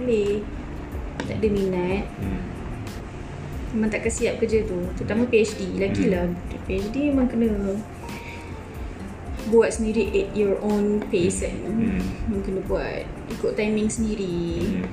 Boleh 0.00 0.40
tak 1.22 1.36
ada 1.38 1.48
minat 1.48 2.04
hmm. 2.18 2.42
memang 3.74 3.90
tak 3.90 4.06
kesiap 4.06 4.38
kerja 4.42 4.66
tu 4.66 4.78
terutama 4.98 5.26
PhD 5.30 5.78
lagilah 5.78 6.30
hmm. 6.30 6.62
PhD 6.66 7.14
memang 7.14 7.28
kena 7.30 7.50
buat 9.52 9.76
sendiri 9.76 10.08
at 10.10 10.28
your 10.32 10.56
own 10.64 11.04
pace 11.12 11.44
kan 11.44 11.54
hmm. 11.54 12.00
memang 12.28 12.42
kena 12.42 12.60
buat 12.64 13.04
ikut 13.30 13.52
timing 13.54 13.88
sendiri 13.92 14.80
hmm. 14.80 14.86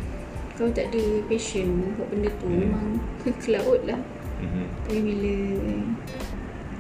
kalau 0.60 0.70
tak 0.76 0.92
ada 0.92 1.04
passion 1.32 1.96
buat 1.96 2.08
benda 2.12 2.30
tu 2.38 2.48
hmm. 2.48 2.60
memang 2.68 2.88
ke 3.24 3.48
laut 3.50 3.82
lah 3.88 4.00
hmm. 4.44 4.66
tapi 4.88 5.00
bila 5.00 5.34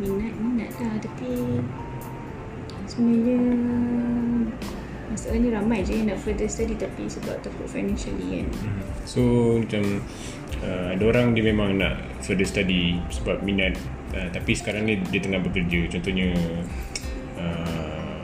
minat 0.02 0.34
minat 0.36 0.72
lah 0.82 0.96
tapi 1.00 1.62
sebenarnya 2.90 3.40
masalahnya 5.12 5.60
ramai 5.60 5.84
je 5.84 6.00
yang 6.00 6.08
nak 6.10 6.20
further 6.24 6.48
study 6.48 6.74
tapi 6.80 7.06
sebab 7.12 7.36
takut 7.44 7.68
financially 7.68 8.42
kan. 8.42 8.48
Hmm. 8.48 8.82
so 9.04 9.22
macam 9.60 9.84
uh, 10.64 10.88
ada 10.96 11.04
orang 11.04 11.36
dia 11.36 11.44
memang 11.46 11.78
nak 11.78 12.00
further 12.24 12.48
study 12.48 12.98
sebab 13.12 13.44
minat 13.44 13.76
uh, 14.16 14.30
tapi 14.32 14.56
sekarang 14.56 14.88
ni 14.88 15.00
dia 15.12 15.20
tengah 15.20 15.44
bekerja. 15.44 15.92
Contohnya 15.92 16.32
uh, 17.38 18.20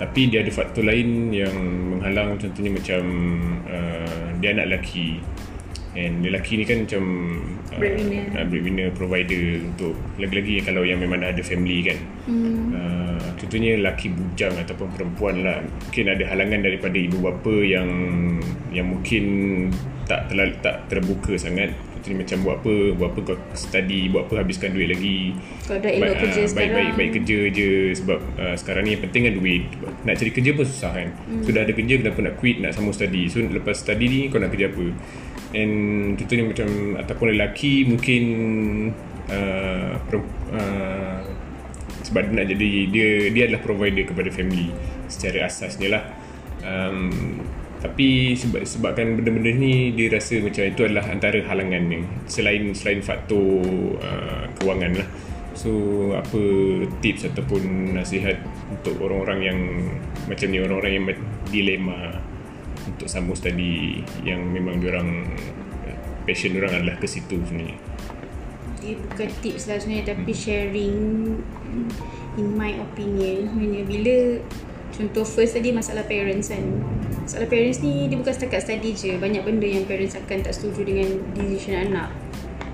tapi 0.00 0.32
dia 0.32 0.40
ada 0.40 0.48
faktor 0.48 0.88
lain 0.88 1.28
yang 1.34 1.52
menghalang. 1.96 2.40
Contohnya 2.40 2.72
macam 2.72 3.02
uh, 3.68 4.26
dia 4.40 4.56
anak 4.56 4.66
lelaki 4.72 5.20
And 5.90 6.22
lelaki 6.22 6.54
ni 6.54 6.64
kan 6.70 6.86
macam 6.86 7.02
uh, 7.74 7.78
breadwinner. 7.82 8.24
Uh, 8.30 8.46
breadwinner 8.46 8.88
provider 8.94 9.58
untuk 9.58 9.98
lagi-lagi 10.22 10.62
kalau 10.62 10.86
yang 10.86 11.02
memang 11.02 11.26
ada 11.26 11.42
family 11.42 11.82
kan. 11.82 11.98
Hmm. 12.30 12.70
Uh, 12.70 13.26
contohnya 13.42 13.74
lelaki 13.74 14.14
bujang 14.14 14.54
ataupun 14.54 14.86
perempuan 14.94 15.42
lah. 15.42 15.58
Mungkin 15.66 16.06
ada 16.14 16.24
halangan 16.30 16.62
daripada 16.62 16.94
ibu 16.94 17.18
bapa 17.18 17.54
yang 17.66 17.90
yang 18.70 18.86
mungkin 18.86 19.24
tak 20.06 20.30
terlalu 20.30 20.54
tak 20.62 20.86
terbuka 20.86 21.34
sangat. 21.34 21.74
Contohnya 22.00 22.22
macam 22.22 22.38
buat 22.46 22.56
apa, 22.64 22.74
buat 22.96 23.10
apa 23.12 23.20
kau 23.28 23.38
study, 23.52 24.08
buat 24.08 24.24
apa 24.30 24.34
habiskan 24.40 24.72
duit 24.72 24.88
lagi. 24.94 25.36
Kalau 25.68 25.84
dah 25.84 25.90
elok 25.90 26.16
kerja 26.16 26.40
uh, 26.40 26.46
sekarang. 26.46 26.54
Baik-baik 26.54 26.90
baik 26.96 27.10
kerja 27.18 27.38
je 27.50 27.70
sebab 27.98 28.18
uh, 28.38 28.54
sekarang 28.54 28.82
ni 28.86 28.90
yang 28.94 29.02
penting 29.04 29.22
kan 29.26 29.34
duit. 29.36 29.62
Nak 30.06 30.14
cari 30.22 30.30
kerja 30.30 30.50
pun 30.54 30.64
susah 30.70 30.92
kan. 30.94 31.08
Hmm. 31.26 31.42
Sudah 31.42 31.66
ada 31.66 31.72
kerja 31.74 31.94
kenapa 31.98 32.18
nak 32.22 32.34
quit 32.38 32.62
nak 32.62 32.78
sambung 32.78 32.94
study. 32.94 33.26
So 33.26 33.42
lepas 33.42 33.82
study 33.82 34.06
ni 34.06 34.20
kau 34.30 34.38
nak 34.38 34.54
kerja 34.54 34.70
apa? 34.70 34.86
And 35.54 36.14
contohnya 36.18 36.44
macam 36.46 36.68
ataupun 36.98 37.26
lelaki 37.34 37.86
mungkin 37.86 38.24
uh, 39.30 39.98
uh, 40.54 41.18
sebab 42.06 42.22
dia 42.30 42.34
nak 42.42 42.46
jadi 42.50 42.70
dia 42.90 43.08
dia 43.30 43.42
adalah 43.46 43.62
provider 43.62 44.04
kepada 44.06 44.30
family 44.34 44.70
secara 45.06 45.46
asasnya 45.46 45.88
lah. 45.98 46.04
Um, 46.60 47.40
tapi 47.80 48.36
sebab 48.36 48.60
sebabkan 48.68 49.16
benda-benda 49.16 49.56
ni 49.56 49.96
dia 49.96 50.12
rasa 50.12 50.36
macam 50.44 50.68
itu 50.68 50.84
adalah 50.84 51.08
antara 51.08 51.40
halangan 51.40 51.80
ni 51.88 52.04
selain 52.28 52.76
selain 52.76 53.00
faktor 53.00 53.64
uh, 54.04 54.44
kewangan 54.60 55.00
lah. 55.00 55.08
So 55.56 55.70
apa 56.12 56.40
tips 57.00 57.26
ataupun 57.32 57.96
nasihat 57.96 58.38
untuk 58.68 59.00
orang-orang 59.00 59.40
yang 59.40 59.58
macam 60.28 60.46
ni 60.52 60.58
orang-orang 60.60 60.92
yang 61.00 61.06
dilema 61.48 62.20
untuk 62.94 63.06
sambung 63.06 63.38
study 63.38 64.02
yang 64.26 64.42
memang 64.50 64.82
diorang 64.82 65.24
passion 66.30 66.54
diorang 66.54 66.72
adalah 66.78 66.96
ke 67.00 67.06
situ 67.10 67.40
sebenarnya. 67.42 67.76
Dia 68.80 68.94
bukan 68.96 69.28
tips 69.44 69.68
lah 69.68 69.76
sebenarnya 69.82 70.14
tapi 70.16 70.32
hmm. 70.32 70.40
sharing 70.40 70.98
in 72.38 72.46
my 72.56 72.72
opinion. 72.80 73.50
Sebenarnya 73.50 73.84
bila 73.84 74.16
contoh 74.94 75.24
first 75.26 75.58
tadi 75.58 75.74
masalah 75.74 76.04
parents 76.06 76.54
kan. 76.54 76.64
Masalah 77.26 77.48
parents 77.50 77.82
ni 77.84 78.08
dia 78.08 78.16
bukan 78.16 78.32
setakat 78.32 78.62
study 78.64 78.90
je. 78.94 79.18
Banyak 79.18 79.42
benda 79.44 79.66
yang 79.68 79.84
parents 79.84 80.16
akan 80.16 80.38
tak 80.46 80.54
setuju 80.56 80.86
dengan 80.86 81.08
decision 81.36 81.90
anak. 81.90 82.08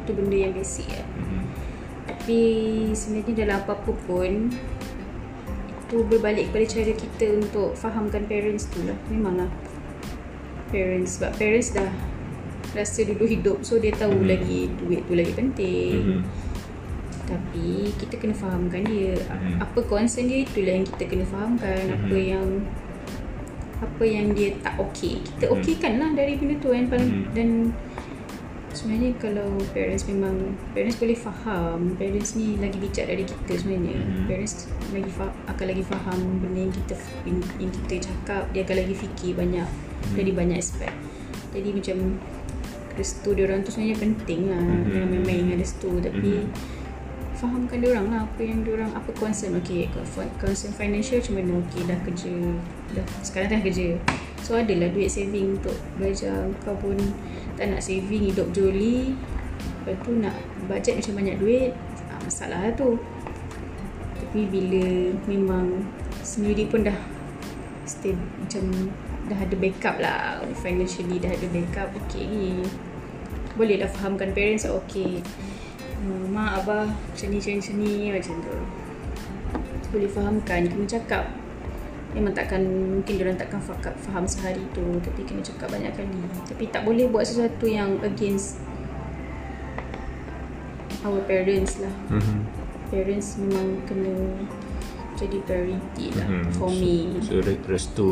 Tu 0.07 0.14
benda 0.14 0.37
yang 0.37 0.52
basic 0.55 0.87
lah. 0.92 1.07
Hmm. 1.16 1.42
tapi 2.07 2.42
sebenarnya 2.94 3.46
dalam 3.46 3.57
apa-apa 3.62 3.92
pun 4.07 4.50
itu 5.87 5.96
berbalik 6.11 6.50
kepada 6.50 6.66
cara 6.66 6.92
kita 6.94 7.26
untuk 7.38 7.74
fahamkan 7.79 8.26
parents 8.31 8.70
tu 8.70 8.83
lah. 8.87 8.98
Memanglah 9.11 9.50
parents 10.70 11.18
sebab 11.18 11.31
parents 11.38 11.70
dah 11.74 11.90
rasa 12.76 13.07
dulu 13.09 13.24
hidup 13.24 13.59
so 13.64 13.81
dia 13.81 13.94
tahu 13.96 14.12
mm-hmm. 14.12 14.31
lagi 14.31 14.61
duit 14.83 15.00
tu 15.09 15.14
lagi 15.16 15.33
penting 15.33 15.92
mm-hmm. 15.96 16.22
tapi 17.26 17.68
kita 17.96 18.14
kena 18.20 18.35
fahamkan 18.37 18.83
dia 18.85 19.16
mm-hmm. 19.16 19.64
apa 19.64 19.79
concern 19.88 20.29
dia 20.29 20.44
itulah 20.44 20.74
yang 20.83 20.87
kita 20.87 21.05
kena 21.09 21.24
fahamkan 21.24 21.83
mm-hmm. 21.88 22.05
apa 22.05 22.16
yang 22.18 22.46
apa 23.76 24.05
yang 24.09 24.26
dia 24.33 24.57
tak 24.61 24.74
okey 24.81 25.24
kita 25.24 25.44
mm-hmm. 25.48 25.57
okeykan 25.62 25.92
lah 26.00 26.11
dari 26.12 26.33
benda 26.37 26.55
tu 26.61 26.68
kan 26.72 26.85
mm-hmm. 26.85 27.24
dan 27.33 27.48
sebenarnya 28.76 29.11
kalau 29.16 29.57
parents 29.72 30.05
memang 30.05 30.37
parents 30.76 31.00
boleh 31.00 31.16
faham 31.16 31.96
parents 31.96 32.37
ni 32.37 32.61
lagi 32.61 32.76
bijak 32.76 33.09
dari 33.09 33.24
kita 33.24 33.52
sebenarnya 33.57 33.96
mm-hmm. 33.96 34.24
parents 34.29 34.68
lagi 34.92 35.11
fa- 35.16 35.37
akan 35.48 35.66
lagi 35.72 35.85
faham 35.88 36.18
benda 36.44 36.61
yang 36.61 36.74
kita 36.76 36.94
yang 37.24 37.72
kita 37.72 38.12
cakap 38.12 38.44
dia 38.52 38.68
akan 38.68 38.76
lagi 38.85 38.94
fikir 39.00 39.33
banyak 39.33 39.68
hmm. 40.07 40.16
dari 40.16 40.33
banyak 40.33 40.59
aspek. 40.59 40.92
Jadi 41.51 41.69
macam 41.73 41.97
restu 42.97 43.29
dia 43.37 43.45
orang 43.45 43.61
tu 43.62 43.71
sebenarnya 43.75 43.97
penting 44.01 44.40
lah. 44.49 44.62
Hmm. 44.62 44.92
yang 44.92 45.11
memang 45.11 45.53
ada 45.53 45.57
restu. 45.61 45.90
Tapi 46.01 46.31
hmm. 46.47 46.49
fahamkan 47.37 47.77
dia 47.83 47.88
orang 47.92 48.07
lah 48.09 48.21
apa 48.25 48.40
yang 48.40 48.59
dia 48.64 48.73
orang 48.79 48.90
apa 48.95 49.11
concern. 49.19 49.59
Okey 49.61 49.90
concern 50.40 50.73
financial 50.73 51.21
cuma 51.21 51.45
mana 51.45 51.61
okey 51.66 51.83
dah 51.85 51.99
kerja. 52.07 52.35
Dah 52.97 53.07
sekarang 53.21 53.49
dah 53.53 53.61
kerja. 53.61 53.99
So 54.40 54.57
adalah 54.57 54.88
duit 54.95 55.11
saving 55.11 55.59
untuk 55.61 55.77
belajar. 55.99 56.49
Kau 56.62 56.79
pun 56.79 56.97
tak 57.57 57.73
nak 57.73 57.81
saving 57.83 58.31
hidup 58.33 58.53
joli 58.53 59.16
lepas 59.87 60.03
tu 60.03 60.19
nak 60.19 60.35
budget 60.66 60.99
macam 60.99 61.14
banyak 61.23 61.37
duit 61.38 61.71
ah, 62.11 62.19
masalah 62.27 62.59
lah 62.66 62.73
tu. 62.75 62.99
Tapi 64.19 64.51
bila 64.51 65.14
memang 65.31 65.87
sendiri 66.27 66.66
pun 66.66 66.83
dah 66.83 66.99
stay 67.87 68.12
macam 68.12 68.90
dah 69.26 69.38
ada 69.38 69.54
backup 69.58 69.96
lah. 69.98 70.42
Financially 70.62 71.18
dah 71.18 71.30
ada 71.30 71.46
backup 71.50 71.88
okay. 72.04 72.62
Boleh 73.58 73.80
dah 73.80 73.90
fahamkan 73.90 74.30
parents 74.32 74.66
okay. 74.66 75.22
Hmm, 76.02 76.30
mak 76.30 76.62
abah 76.62 76.86
macam 76.86 77.28
ni 77.32 77.38
macam 77.40 77.74
ni 77.80 77.92
macam 78.12 78.34
tu. 78.42 78.56
Boleh 79.90 80.10
fahamkan 80.10 80.60
kena 80.70 80.86
cakap. 80.86 81.24
Memang 82.16 82.32
takkan 82.32 82.64
mungkin 82.64 83.14
orang 83.20 83.36
takkan 83.36 83.60
faham 84.08 84.24
sehari 84.24 84.64
tu 84.72 84.84
tapi 85.04 85.20
kena 85.26 85.42
cakap 85.44 85.68
banyak 85.68 85.92
kali. 85.92 86.20
Tapi 86.48 86.64
tak 86.70 86.82
boleh 86.86 87.10
buat 87.10 87.26
sesuatu 87.26 87.68
yang 87.68 88.00
against 88.00 88.62
our 91.06 91.20
parents 91.26 91.78
lah. 91.82 91.92
Mhm. 92.10 92.66
parents 92.86 93.34
memang 93.42 93.82
kena 93.82 94.14
jadi 95.16 95.38
priority 95.42 96.12
lah 96.12 96.29
Mhm. 96.29 96.50
for 96.55 96.68
me 96.68 97.09
So 97.18 97.40
re- 97.40 97.64
restu 97.66 98.07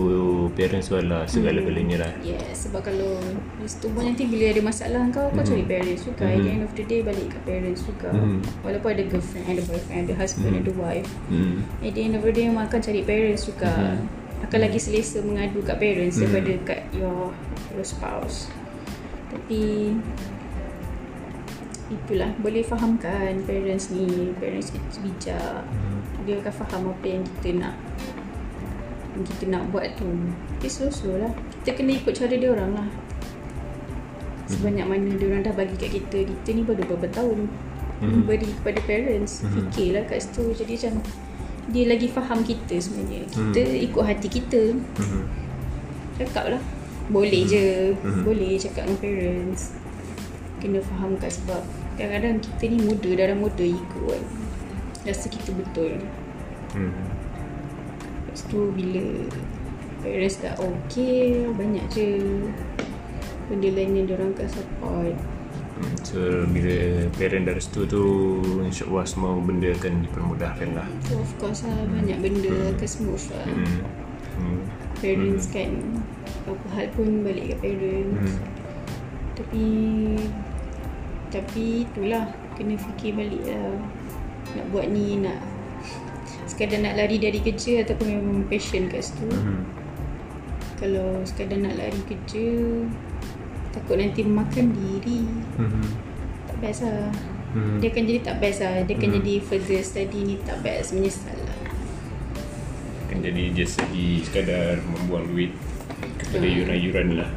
parents 0.52 0.88
adalah 0.88 1.28
segala-galanya 1.28 1.96
lah. 2.00 2.12
Yes, 2.20 2.64
sebab 2.64 2.80
kalau 2.82 3.20
restu 3.60 3.92
pun 3.92 4.04
nanti 4.04 4.24
bila 4.24 4.48
ada 4.48 4.60
masalah 4.60 5.04
kau, 5.10 5.28
kau 5.30 5.44
cari 5.44 5.62
parents 5.62 6.02
juga. 6.02 6.24
At 6.24 6.40
the 6.40 6.50
end 6.50 6.64
of 6.64 6.72
the 6.72 6.82
day, 6.82 7.00
balik 7.00 7.28
ke 7.30 7.38
parents 7.44 7.84
juga. 7.84 8.10
Mhm. 8.10 8.40
Walaupun 8.62 8.88
ada 8.90 9.02
girlfriend, 9.04 9.46
ada 9.46 9.62
boyfriend, 9.62 10.00
ada 10.02 10.14
husband, 10.16 10.54
ada 10.56 10.72
wife. 10.74 11.10
Hmm. 11.28 11.62
At 11.78 11.92
the 11.92 12.02
end 12.02 12.14
of 12.14 12.22
the 12.22 12.32
day, 12.32 12.44
memang 12.46 12.66
akan 12.66 12.80
cari 12.80 13.02
parents 13.02 13.44
juga. 13.44 14.00
Akan 14.40 14.58
lagi 14.60 14.76
selesa 14.76 15.20
mengadu 15.20 15.60
kat 15.60 15.76
parents 15.76 16.16
daripada 16.16 16.52
kat 16.64 16.80
your, 16.92 17.32
your 17.70 17.84
spouse. 17.84 18.48
Tapi, 19.28 19.92
itulah. 21.88 22.30
Boleh 22.38 22.60
fahamkan 22.60 23.40
parents 23.44 23.88
ni. 23.88 24.32
Parents 24.36 24.68
itu 24.68 24.98
bijak. 25.00 25.62
Dia 26.24 26.40
akan 26.40 26.54
faham 26.64 26.82
apa 26.88 27.06
yang 27.06 27.22
kita 27.22 27.48
nak 27.60 27.74
yang 29.14 29.24
kita 29.30 29.44
nak 29.46 29.62
buat 29.70 29.86
tu. 29.94 30.08
Tapi 30.58 30.68
slow-slow 30.68 31.22
lah. 31.22 31.32
Kita 31.62 31.78
kena 31.78 31.92
ikut 31.94 32.12
cara 32.12 32.34
dia 32.34 32.50
orang 32.50 32.72
lah. 32.74 32.88
Sebanyak 34.50 34.86
mana 34.90 35.08
dia 35.16 35.26
orang 35.30 35.40
dah 35.40 35.56
bagi 35.56 35.72
kat 35.80 35.96
kita 35.96 36.28
Kita 36.28 36.48
ni 36.52 36.60
baru 36.68 36.84
beberapa 36.84 37.08
tahun? 37.08 37.48
Mhm. 38.04 38.20
Beri 38.26 38.50
kepada 38.60 38.80
parents. 38.84 39.40
Fikirlah 39.46 40.04
kat 40.10 40.18
situ. 40.26 40.44
Jadi 40.52 40.72
macam 40.76 40.94
Dia 41.72 41.84
lagi 41.88 42.06
faham 42.10 42.38
kita 42.44 42.74
sebenarnya. 42.76 43.22
Kita 43.30 43.60
ikut 43.62 44.02
hati 44.04 44.28
kita. 44.28 44.62
Mhm. 44.76 45.22
Cakap 46.20 46.58
lah. 46.58 46.62
Boleh 47.08 47.42
je. 47.46 47.94
Mhm. 47.94 48.22
Boleh 48.26 48.58
cakap 48.58 48.90
dengan 48.90 48.98
parents. 49.00 49.62
Kena 50.58 50.80
faham 50.82 51.14
kat 51.20 51.32
sebab 51.32 51.62
Kadang-kadang 51.94 52.42
kita 52.42 52.64
ni 52.74 52.78
muda 52.82 53.10
Darah 53.14 53.38
muda 53.38 53.62
ego 53.62 54.10
kan 54.10 54.43
Rasa 55.04 55.26
kita 55.28 55.52
betul 55.52 56.00
Hmm. 56.74 56.90
Lepas 58.26 58.50
tu 58.50 58.74
bila 58.74 59.30
parents 60.02 60.42
dah 60.42 60.58
okay, 60.58 61.46
banyak 61.54 61.86
je 61.86 62.18
benda 63.46 63.68
lain 63.70 63.94
yang 63.94 64.06
diorang 64.10 64.34
akan 64.34 64.48
support. 64.50 65.14
Hmm, 65.74 65.94
So 66.02 66.18
bila 66.50 67.06
parent 67.14 67.46
dah 67.46 67.54
restu 67.54 67.86
tu 67.86 68.02
InsyaAllah 68.62 69.06
semua 69.06 69.38
benda 69.38 69.70
akan 69.74 70.06
dipermudahkan 70.06 70.70
lah 70.70 70.86
So 71.02 71.18
of 71.18 71.30
course 71.38 71.66
lah, 71.66 71.78
banyak 71.90 72.18
benda 72.18 72.74
akan 72.74 72.88
smooth 72.90 73.24
lah. 73.34 73.46
hmm. 73.46 73.78
Hmm. 74.34 74.60
Parents 74.98 75.46
kan, 75.50 75.70
apa 76.50 76.66
hal 76.74 76.86
pun 76.94 77.22
balik 77.22 77.54
kat 77.54 77.58
parents. 77.70 78.18
Hmm. 78.18 78.38
Tapi, 79.34 79.66
tapi 81.30 81.64
itulah, 81.86 82.30
kena 82.58 82.74
fikir 82.78 83.14
balik 83.18 83.42
lah. 83.46 83.78
Nak 84.54 84.64
buat 84.70 84.86
ni, 84.90 85.18
nak 85.18 85.38
sekadar 86.46 86.80
nak 86.82 86.94
lari 86.94 87.18
dari 87.18 87.42
kerja 87.42 87.82
ataupun 87.82 88.06
memang 88.06 88.46
passion 88.46 88.86
kat 88.86 89.02
situ. 89.02 89.26
Hmm. 89.26 89.66
Kalau 90.78 91.22
sekadar 91.26 91.58
nak 91.58 91.74
lari 91.78 92.00
kerja, 92.06 92.46
takut 93.74 93.98
nanti 93.98 94.22
makan 94.22 94.74
diri. 94.74 95.26
Hmm. 95.58 95.86
Tak 96.50 96.56
best 96.62 96.86
lah. 96.86 97.10
Hmm. 97.54 97.78
Dia 97.78 97.88
akan 97.90 98.02
jadi 98.06 98.20
tak 98.22 98.36
best 98.42 98.58
lah. 98.62 98.74
Dia 98.86 98.94
akan 98.94 99.10
jadi 99.22 99.34
further 99.42 99.82
study 99.82 100.20
ni 100.22 100.34
tak 100.42 100.58
best. 100.62 100.94
Menyesal 100.94 101.38
lah. 101.38 101.60
Kan 103.10 103.22
jadi 103.22 103.54
just 103.54 103.78
lagi 103.78 104.22
sekadar 104.26 104.78
membuang 104.82 105.26
duit 105.30 105.50
kepada 106.18 106.46
Hmm. 106.46 106.56
yuran-yuran 106.62 107.08
lah 107.18 107.30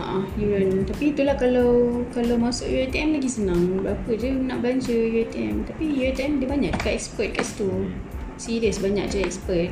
Haa, 0.00 0.24
yuran. 0.40 0.88
Tapi 0.88 1.12
itulah 1.12 1.36
kalau 1.36 2.00
kalau 2.08 2.40
masuk 2.40 2.72
UiTM 2.72 3.20
lagi 3.20 3.28
senang. 3.28 3.84
Berapa 3.84 4.08
je 4.16 4.32
nak 4.32 4.64
belanja 4.64 4.96
UiTM. 4.96 5.68
Tapi 5.68 5.84
UiTM 5.92 6.40
dia 6.40 6.48
banyak 6.48 6.72
dekat 6.72 6.96
expert 6.96 7.36
kat 7.36 7.44
situ. 7.44 7.68
Serius 8.40 8.80
banyak 8.80 9.12
je 9.12 9.20
expert. 9.20 9.68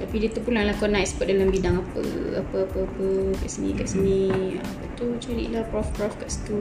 Tapi 0.00 0.14
dia 0.24 0.32
terpulang 0.32 0.64
lah 0.64 0.72
kau 0.80 0.88
nak 0.88 1.04
expert 1.04 1.28
dalam 1.28 1.52
bidang 1.52 1.84
apa. 1.84 2.00
Apa-apa-apa 2.40 3.36
kat 3.36 3.50
sini, 3.52 3.76
kat 3.76 3.92
sini. 3.92 4.56
Apa 4.56 4.84
tu 4.96 5.12
carilah 5.20 5.68
prof-prof 5.68 6.16
kat 6.16 6.32
situ. 6.32 6.60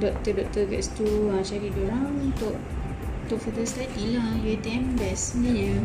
Doktor-doktor 0.00 0.72
kat 0.72 0.80
situ. 0.88 1.08
Ha, 1.36 1.44
cari 1.44 1.68
dia 1.68 1.84
orang 1.84 2.32
untuk 2.32 2.56
untuk 3.28 3.38
further 3.44 3.68
study 3.68 4.16
lah. 4.16 4.40
UiTM 4.40 4.96
best 4.96 5.36
sebenarnya. 5.36 5.84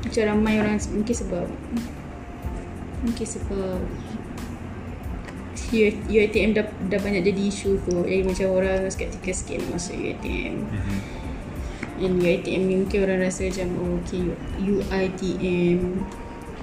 Macam 0.00 0.22
ramai 0.32 0.54
orang 0.64 0.80
mungkin 0.96 1.16
sebab 1.16 1.44
Mungkin 3.04 3.26
sebab 3.26 3.78
U- 5.66 6.02
UiTM 6.06 6.50
dah, 6.52 6.66
dah 6.86 6.98
banyak 6.98 7.22
jadi 7.24 7.40
isu 7.44 7.82
tu. 7.82 7.96
Jadi 8.00 8.22
macam 8.22 8.46
orang 8.54 8.86
skeptikal 8.86 9.32
sikit 9.32 9.58
nak 9.60 9.70
masuk 9.74 9.94
UiTM 9.94 10.54
Mhm. 10.62 10.96
And 11.94 12.14
UiTM 12.18 12.62
ni 12.64 12.74
mungkin 12.76 12.98
orang 13.02 13.22
rasa 13.22 13.46
macam 13.46 13.68
oh, 13.76 13.98
okay 13.98 14.22
UiTM 14.58 16.02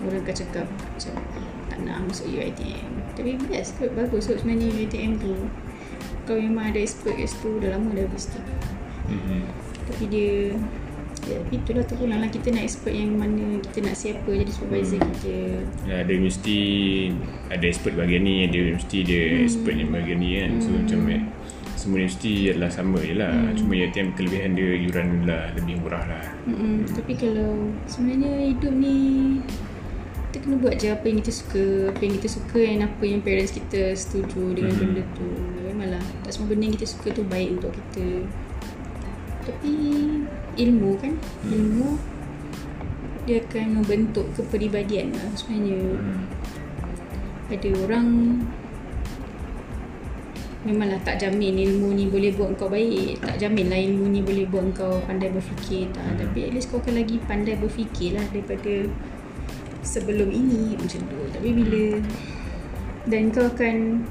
Orang 0.02 0.20
akan 0.22 0.36
cakap 0.36 0.68
macam 0.68 1.14
tak 1.68 1.80
nak 1.82 2.04
masuk 2.04 2.28
UiTM 2.28 2.90
Tapi 3.14 3.40
best 3.46 3.78
kot 3.78 3.94
bagus 3.94 4.28
kot 4.28 4.40
sebenarnya 4.40 4.68
UiTM 4.70 5.12
tu. 5.18 5.36
Kalau 6.22 6.40
memang 6.40 6.70
ada 6.70 6.80
expert 6.80 7.16
kat 7.16 7.28
situ 7.28 7.60
dah 7.60 7.74
lama 7.74 7.92
dah 7.92 8.04
habis 8.04 8.28
tu. 8.28 8.40
Hmm. 9.08 9.44
Tapi 9.84 10.04
dia 10.08 10.56
Ya, 11.30 11.38
tapi 11.38 11.54
itulah 11.62 11.84
tu 11.86 11.94
lah 12.10 12.30
kita 12.30 12.48
nak 12.50 12.64
expert 12.66 12.94
yang 12.98 13.14
mana 13.14 13.62
kita 13.62 13.78
nak 13.86 13.94
siapa 13.94 14.26
jadi 14.26 14.52
supervisor 14.52 14.98
kita. 14.98 15.36
Ya, 15.86 15.98
dia 16.02 16.18
mesti 16.18 16.58
ada 17.48 17.66
expert 17.66 17.94
bahagian 17.94 18.26
ni, 18.26 18.50
dia 18.50 18.74
mesti 18.74 18.98
dia 19.06 19.46
expert 19.46 19.78
yang 19.78 19.94
bahagian 19.94 20.18
ni 20.18 20.30
kan. 20.42 20.52
So 20.58 20.70
macam 20.74 21.00
eh, 21.14 21.22
semua 21.78 21.98
universiti 22.02 22.50
adalah 22.50 22.70
sama 22.74 22.98
je 23.02 23.14
lah. 23.18 23.34
Cuma 23.54 23.74
UiTM 23.74 24.18
kelebihan 24.18 24.58
dia 24.58 24.70
yuran 24.82 25.08
lah 25.30 25.54
lebih 25.54 25.82
murah 25.82 26.04
lah. 26.10 26.26
Mm-mm. 26.50 26.90
Tapi 26.90 27.14
kalau 27.14 27.70
sebenarnya 27.86 28.54
hidup 28.54 28.74
ni 28.74 28.96
kita 30.32 30.48
kena 30.48 30.56
buat 30.64 30.80
je 30.80 30.88
apa 30.90 31.06
yang 31.12 31.18
kita 31.20 31.32
suka, 31.36 31.64
apa 31.92 32.02
yang 32.02 32.14
kita 32.18 32.28
suka 32.32 32.60
dan 32.64 32.80
apa 32.88 33.04
yang 33.04 33.20
parents 33.20 33.52
kita 33.52 33.94
setuju 33.94 34.56
dengan 34.56 34.74
Mhm. 34.74 34.80
benda 34.80 35.04
tu. 35.14 35.28
Memanglah 35.70 36.04
tak 36.24 36.32
semua 36.34 36.48
benda 36.50 36.64
yang 36.66 36.76
kita 36.80 36.88
suka 36.88 37.08
tu 37.12 37.22
baik 37.28 37.60
untuk 37.60 37.72
kita. 37.76 38.26
Tapi 39.42 39.74
ilmu 40.58 40.92
kan, 41.02 41.14
ilmu 41.50 42.12
dia 43.26 43.38
akan 43.46 43.82
membentuk 43.82 44.26
kepribadian 44.34 45.14
lah 45.14 45.30
sebenarnya. 45.38 45.78
Hmm. 45.98 46.26
ada 47.52 47.70
orang 47.86 48.08
Memanglah 50.62 51.02
tak 51.02 51.18
jamin 51.18 51.58
ilmu 51.58 51.90
ni 51.98 52.06
boleh 52.06 52.38
buat 52.38 52.54
kau 52.54 52.70
baik 52.70 53.18
Tak 53.18 53.42
jamin 53.42 53.66
lah 53.66 53.82
ilmu 53.82 54.14
ni 54.14 54.22
boleh 54.22 54.46
buat 54.46 54.70
kau 54.78 55.02
pandai 55.10 55.34
berfikir 55.34 55.90
tak 55.90 56.06
Hmm. 56.06 56.22
Tapi 56.22 56.40
at 56.46 56.52
least 56.54 56.70
kau 56.70 56.78
akan 56.78 57.02
lagi 57.02 57.18
pandai 57.26 57.58
berfikir 57.58 58.14
lah 58.14 58.26
daripada 58.30 58.86
sebelum 59.82 60.30
ini 60.30 60.78
macam 60.78 61.02
tu 61.10 61.18
Tapi 61.34 61.50
bila 61.50 61.98
Dan 63.10 63.34
kau 63.34 63.50
akan 63.50 64.06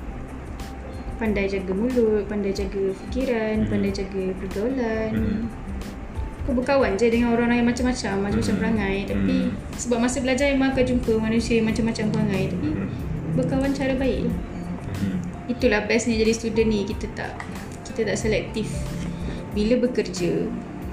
pandai 1.20 1.44
jaga 1.44 1.72
mulut, 1.76 2.24
pandai 2.26 2.48
jaga 2.50 2.80
fikiran, 2.96 3.62
Hmm. 3.62 3.68
pandai 3.68 3.92
jaga 3.92 4.24
pergaulan 4.40 5.10
Hmm. 5.12 5.40
Kau 6.40 6.56
berkawan 6.56 6.96
je 6.96 7.12
dengan 7.12 7.36
orang-orang 7.36 7.60
yang 7.60 7.68
macam-macam, 7.68 8.14
macam-macam 8.24 8.54
Hmm. 8.56 8.62
perangai 8.64 8.96
Tapi 9.04 9.36
Hmm. 9.44 9.52
sebab 9.76 9.98
masa 10.00 10.24
belajar 10.24 10.48
memang 10.48 10.72
akan 10.72 10.84
jumpa 10.88 11.12
manusia 11.20 11.60
yang 11.60 11.68
macam-macam 11.68 12.06
perangai 12.08 12.44
Tapi 12.48 12.68
Hmm. 12.72 12.88
berkawan 13.36 13.70
cara 13.76 13.92
baik 13.94 14.24
lah 14.24 14.36
Hmm. 14.90 15.16
Itulah 15.46 15.84
bestnya 15.84 16.16
jadi 16.16 16.32
student 16.32 16.68
ni 16.72 16.88
Kita 16.88 17.06
tak 17.12 17.36
Kita 17.84 18.08
tak 18.08 18.16
selektif 18.16 18.66
Bila 19.52 19.76
bekerja 19.78 20.48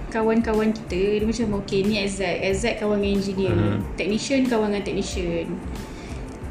Kawan-kawan 0.08 0.76
kita 0.76 1.24
Dia 1.24 1.26
macam 1.26 1.64
okay 1.64 1.82
ni 1.82 1.98
exact 1.98 2.44
Exact 2.44 2.84
kawan 2.84 3.00
dengan 3.00 3.16
engineer 3.18 3.56
Hmm. 3.56 3.80
Technician 3.96 4.46
kawan 4.46 4.76
dengan 4.76 4.84
technician 4.84 5.46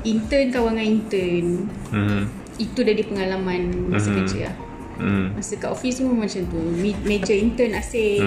Intern 0.02 0.46
kawan 0.50 0.74
dengan 0.74 0.88
intern 0.88 1.46
Hmm. 1.92 2.22
Itu 2.56 2.80
dari 2.80 3.02
pengalaman 3.02 3.92
Masa 3.92 4.10
Hmm. 4.10 4.18
kerja 4.22 4.40
lah 4.48 4.56
Hmm. 4.96 5.36
Masa 5.36 5.60
kat 5.60 5.68
office 5.68 6.00
pun 6.00 6.16
macam 6.16 6.40
tu 6.48 6.56
Major 6.80 7.36
intern 7.36 7.76
asing 7.76 8.24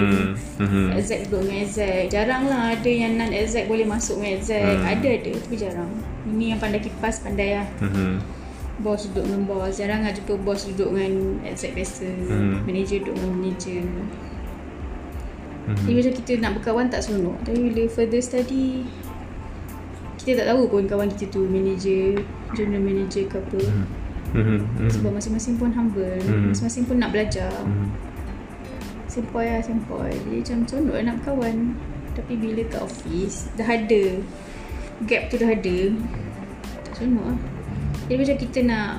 Hmm. 0.54 0.62
Hmm. 0.62 0.94
Exact 0.94 1.26
duduk 1.26 1.50
dengan 1.50 1.66
exact 1.66 2.14
Jarang 2.14 2.46
lah 2.46 2.70
ada 2.70 2.86
yang 2.86 3.18
non 3.18 3.34
exact 3.34 3.66
boleh 3.66 3.82
masuk 3.82 4.22
dengan 4.22 4.38
exact 4.38 4.78
Hmm. 4.78 4.86
Ada 4.86 5.08
ada 5.18 5.30
tapi 5.34 5.54
jarang 5.58 5.90
Ini 6.30 6.44
yang 6.54 6.60
pandai 6.62 6.78
kipas 6.78 7.26
pandai 7.26 7.58
lah 7.58 7.66
Hmm. 7.82 8.22
Bos 8.80 9.10
duduk 9.10 9.26
dengan 9.26 9.42
bos 9.44 9.74
Jarang 9.74 10.06
lah 10.06 10.14
jumpa 10.14 10.34
bos 10.40 10.62
duduk 10.64 10.94
dengan 10.94 11.12
Exact 11.42 11.74
biasa 11.74 12.06
Hmm. 12.06 12.62
Manager 12.62 13.02
duduk 13.02 13.14
dengan 13.18 13.32
manager 13.34 13.82
Hmm. 15.66 15.76
Jadi 15.76 15.92
macam 15.92 16.14
kita 16.22 16.32
nak 16.38 16.52
berkawan 16.58 16.86
tak 16.86 17.02
seronok 17.02 17.36
Tapi 17.42 17.58
bila 17.66 17.82
further 17.86 18.18
study 18.18 18.86
Kita 20.16 20.38
tak 20.38 20.46
tahu 20.48 20.66
pun 20.66 20.86
kawan 20.86 21.10
kita 21.10 21.28
tu 21.28 21.42
Manager 21.44 22.22
General 22.54 22.78
manager 22.78 23.26
ke 23.26 23.36
apa 23.36 23.58
Hmm. 23.58 23.86
Hmm. 24.30 24.62
Sebab 24.86 25.10
masing-masing 25.18 25.58
pun 25.58 25.70
humble. 25.74 26.18
Hmm. 26.22 26.54
Masing-masing 26.54 26.84
pun 26.86 26.96
nak 27.02 27.10
belajar. 27.10 27.50
Hmm. 27.66 27.90
Sempoi 29.10 29.50
lah 29.50 29.58
sempoi. 29.58 30.14
Jadi 30.14 30.38
macam 30.38 30.58
seronok 30.70 30.94
lah 30.94 31.04
nak 31.10 31.16
berkawan 31.18 31.74
Tapi 32.14 32.32
bila 32.38 32.62
kat 32.70 32.78
office 32.78 33.50
Dah 33.58 33.66
ada. 33.66 34.04
Gap 35.10 35.22
tu 35.26 35.34
dah 35.34 35.50
ada. 35.50 35.78
Tak 36.86 36.92
seronok 36.94 37.26
lah. 37.26 37.38
Jadi 38.06 38.16
macam 38.22 38.36
kita 38.38 38.58
nak 38.62 38.90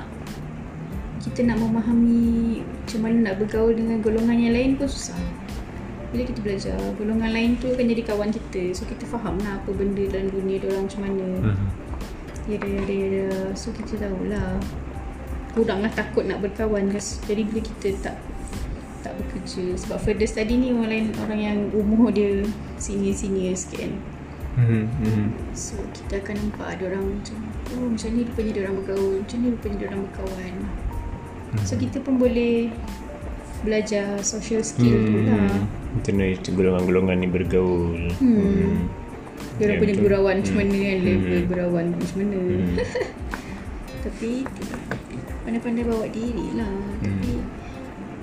Kita 1.24 1.40
nak 1.48 1.56
memahami 1.64 2.60
Macam 2.60 3.00
mana 3.00 3.16
nak 3.32 3.34
bergaul 3.40 3.72
dengan 3.72 4.04
golongan 4.04 4.36
yang 4.36 4.52
lain 4.52 4.70
pun 4.76 4.84
susah. 4.84 5.16
Bila 6.12 6.28
kita 6.28 6.44
belajar 6.44 6.76
Golongan 7.00 7.32
lain 7.32 7.56
tu 7.56 7.72
akan 7.72 7.86
jadi 7.88 8.02
kawan 8.04 8.28
kita. 8.28 8.76
So 8.76 8.84
kita 8.84 9.08
faham 9.08 9.40
lah 9.40 9.56
apa 9.64 9.72
benda 9.72 10.04
dalam 10.12 10.28
dunia 10.28 10.60
orang 10.68 10.84
macam 10.84 11.00
mana. 11.08 11.26
Mhm. 11.56 11.66
Ya 12.52 12.58
ya 12.60 12.80
ya 12.84 13.06
dah. 13.08 13.56
So 13.56 13.72
kita 13.72 13.96
tahulah 13.96 14.60
Kuranglah 15.52 15.90
takut 15.90 16.24
nak 16.24 16.40
berkawan 16.40 16.88
Jadi 17.22 17.42
bila 17.44 17.60
kita 17.60 17.88
tak 18.00 18.16
tak 19.02 19.12
bekerja 19.14 19.74
Sebab 19.76 19.98
further 19.98 20.24
study 20.24 20.54
ni 20.54 20.70
orang 20.70 20.88
lain 20.88 21.06
Orang 21.18 21.38
yang 21.38 21.58
umur 21.72 22.08
dia 22.08 22.40
Senior-senior 22.76 23.52
sikit 23.52 23.80
kan 23.82 23.94
Mhm. 24.52 24.84
Mhm. 25.00 25.26
So 25.56 25.80
kita 25.90 26.20
akan 26.20 26.36
nampak 26.38 26.76
ada 26.76 26.92
orang 26.92 27.04
macam 27.10 27.40
Oh 27.72 27.88
macam 27.88 28.08
ni 28.10 28.20
rupanya 28.22 28.50
dia 28.52 28.62
orang 28.62 28.76
bergaul 28.78 29.14
Macam 29.18 29.36
ni 29.38 29.48
rupanya 29.48 29.76
dia 29.76 29.86
orang 29.88 30.02
berkawan 30.04 30.54
So 31.64 31.74
kita 31.74 31.96
pun 31.98 32.14
boleh 32.16 32.68
Belajar 33.60 34.20
social 34.20 34.60
skill 34.60 34.92
tu 34.98 35.18
lah 35.24 35.48
Hmm. 35.48 35.64
Macam 35.94 36.12
mana 36.14 36.34
golongan-golongan 36.34 37.16
ni 37.16 37.28
bergaul. 37.28 38.00
Hmm. 38.16 38.88
Dia 39.56 39.62
orang 39.62 39.76
Ya, 39.76 39.80
punya 39.80 39.94
betul. 39.94 40.04
gurauan 40.04 40.34
macam 40.40 40.56
mana 40.58 40.76
kan 40.78 40.98
Level 40.98 41.20
Hmm. 41.32 41.46
gurauan 41.46 41.84
macam 41.92 42.16
mana 42.18 42.36
Hmm. 42.36 42.74
Tapi 44.04 44.30
Pandai-pandai 45.42 45.84
bawa 45.84 46.06
diri 46.08 46.46
lah 46.54 46.70
Tapi 46.98 47.32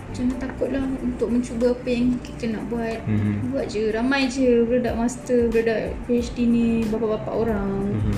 Jangan 0.10 0.36
takut 0.41 0.69
lah 0.73 0.84
Untuk 0.99 1.29
mencuba 1.29 1.71
apa 1.71 1.88
yang 1.88 2.17
kita 2.19 2.49
nak 2.49 2.63
buat 2.67 2.97
Hmm. 3.05 3.53
Buat 3.53 3.65
je 3.69 3.93
Ramai 3.93 4.25
je 4.25 4.63
Budak 4.63 4.95
master 4.95 5.47
Budak 5.47 5.93
PhD 6.05 6.38
ni 6.43 6.67
Bapa-bapa 6.88 7.32
orang 7.32 7.93
Mhm. 7.93 8.17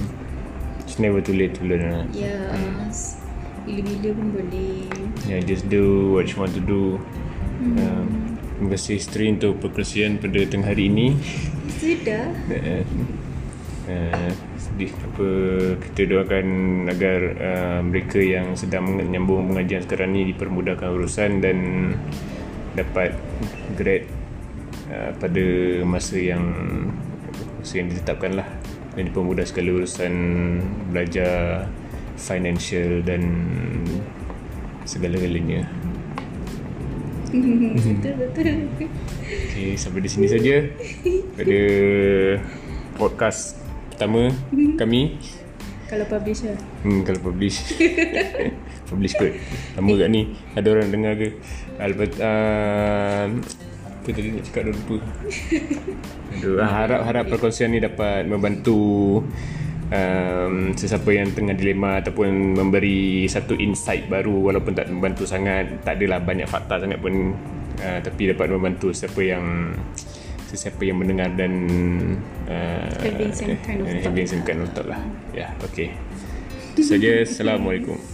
It's 0.82 1.00
never 1.00 1.24
too 1.24 1.32
late 1.32 1.56
to 1.56 1.64
learn 1.64 1.88
lah. 1.88 2.04
Yes 2.12 3.16
Bila-bila 3.64 4.10
pun 4.12 4.28
boleh 4.34 4.92
Yeah, 5.24 5.40
just 5.40 5.70
do 5.70 6.12
what 6.12 6.28
you 6.28 6.42
want 6.42 6.52
to 6.58 6.64
do. 6.66 6.98
Um, 7.62 8.36
terima 8.58 8.74
kasih 8.74 8.98
Isteri 8.98 9.38
untuk 9.38 9.62
perkongsian 9.62 10.18
pada 10.18 10.42
tengah 10.50 10.74
hari 10.74 10.90
ini. 10.90 11.14
Sudah 11.78 12.34
uh, 12.58 12.84
uh, 13.86 14.32
apa 14.90 15.28
kita 15.78 16.02
doakan 16.10 16.48
agar 16.90 17.20
uh, 17.38 17.80
mereka 17.86 18.18
yang 18.18 18.58
sedang 18.58 18.98
menyambung 18.98 19.52
pengajian 19.54 19.86
sekarang 19.86 20.18
ni 20.18 20.26
dipermudahkan 20.34 20.90
urusan 20.90 21.44
dan 21.44 21.58
dapat 22.74 23.14
grade 23.78 24.10
uh, 24.90 25.14
pada 25.22 25.46
masa 25.86 26.18
yang 26.18 26.44
masa 27.62 27.74
yang 27.78 27.88
ditetapkan 27.94 28.42
lah. 28.42 28.48
Dan 28.92 29.08
dipermudah 29.08 29.48
segala 29.48 29.80
urusan 29.80 30.14
belajar 30.92 31.64
financial 32.20 33.00
dan 33.08 33.24
segala-galanya. 34.84 35.64
Betul-betul 37.32 38.68
Okay, 39.32 39.80
sampai 39.80 40.04
di 40.04 40.10
sini 40.12 40.28
saja. 40.28 40.68
Pada 41.40 41.62
podcast 43.00 43.61
pertama 44.02 44.34
kami. 44.82 45.22
Kalau 45.86 46.10
publisher 46.10 46.58
Hmm, 46.82 47.06
kalau 47.06 47.22
publish. 47.22 47.62
Publish 48.90 49.14
kot. 49.14 49.30
Lama 49.78 49.94
kat 49.94 50.10
ni. 50.10 50.34
Ada 50.58 50.68
orang 50.74 50.90
dengar 50.90 51.14
ke? 51.14 51.38
Albat 51.78 52.12
uh, 52.18 53.30
Apa 53.86 54.10
tadi 54.10 54.34
nak 54.34 54.44
cakap 54.50 54.62
dah 54.66 54.74
lupa. 54.74 54.98
Aduh, 56.34 56.58
ah, 56.58 56.72
harap-harap 56.82 57.30
perkongsian 57.30 57.70
ni 57.70 57.80
dapat 57.80 58.26
membantu 58.26 59.22
um, 59.94 60.74
Sesiapa 60.74 61.08
yang 61.14 61.30
tengah 61.38 61.54
dilema 61.54 62.02
Ataupun 62.02 62.58
memberi 62.58 63.30
satu 63.30 63.54
insight 63.54 64.10
baru 64.10 64.50
Walaupun 64.50 64.74
tak 64.74 64.90
membantu 64.90 65.30
sangat. 65.30 65.86
Tak 65.86 66.02
adalah 66.02 66.20
banyak 66.26 66.50
fakta 66.50 66.82
sangat 66.82 66.98
pun 66.98 67.38
uh, 67.78 68.00
Tapi 68.02 68.34
dapat 68.34 68.50
membantu 68.50 68.90
sesiapa 68.90 69.22
yang 69.22 69.78
Sesiapa 70.52 70.84
yang 70.84 71.00
mendengar 71.00 71.32
dan 71.40 71.54
uh, 72.52 72.92
Having 73.00 73.32
some 73.32 73.56
kind 73.64 73.80
of 73.80 73.88
thought. 73.88 74.04
Having 74.04 74.28
some 74.28 74.44
kind 74.44 74.60
of 74.60 74.68
thought 74.76 74.90
lah. 74.92 75.02
Ya, 75.32 75.48
yeah, 75.48 75.50
okay 75.64 75.96
Itu 76.76 76.84
saja 76.84 77.24
Assalamualaikum 77.24 78.11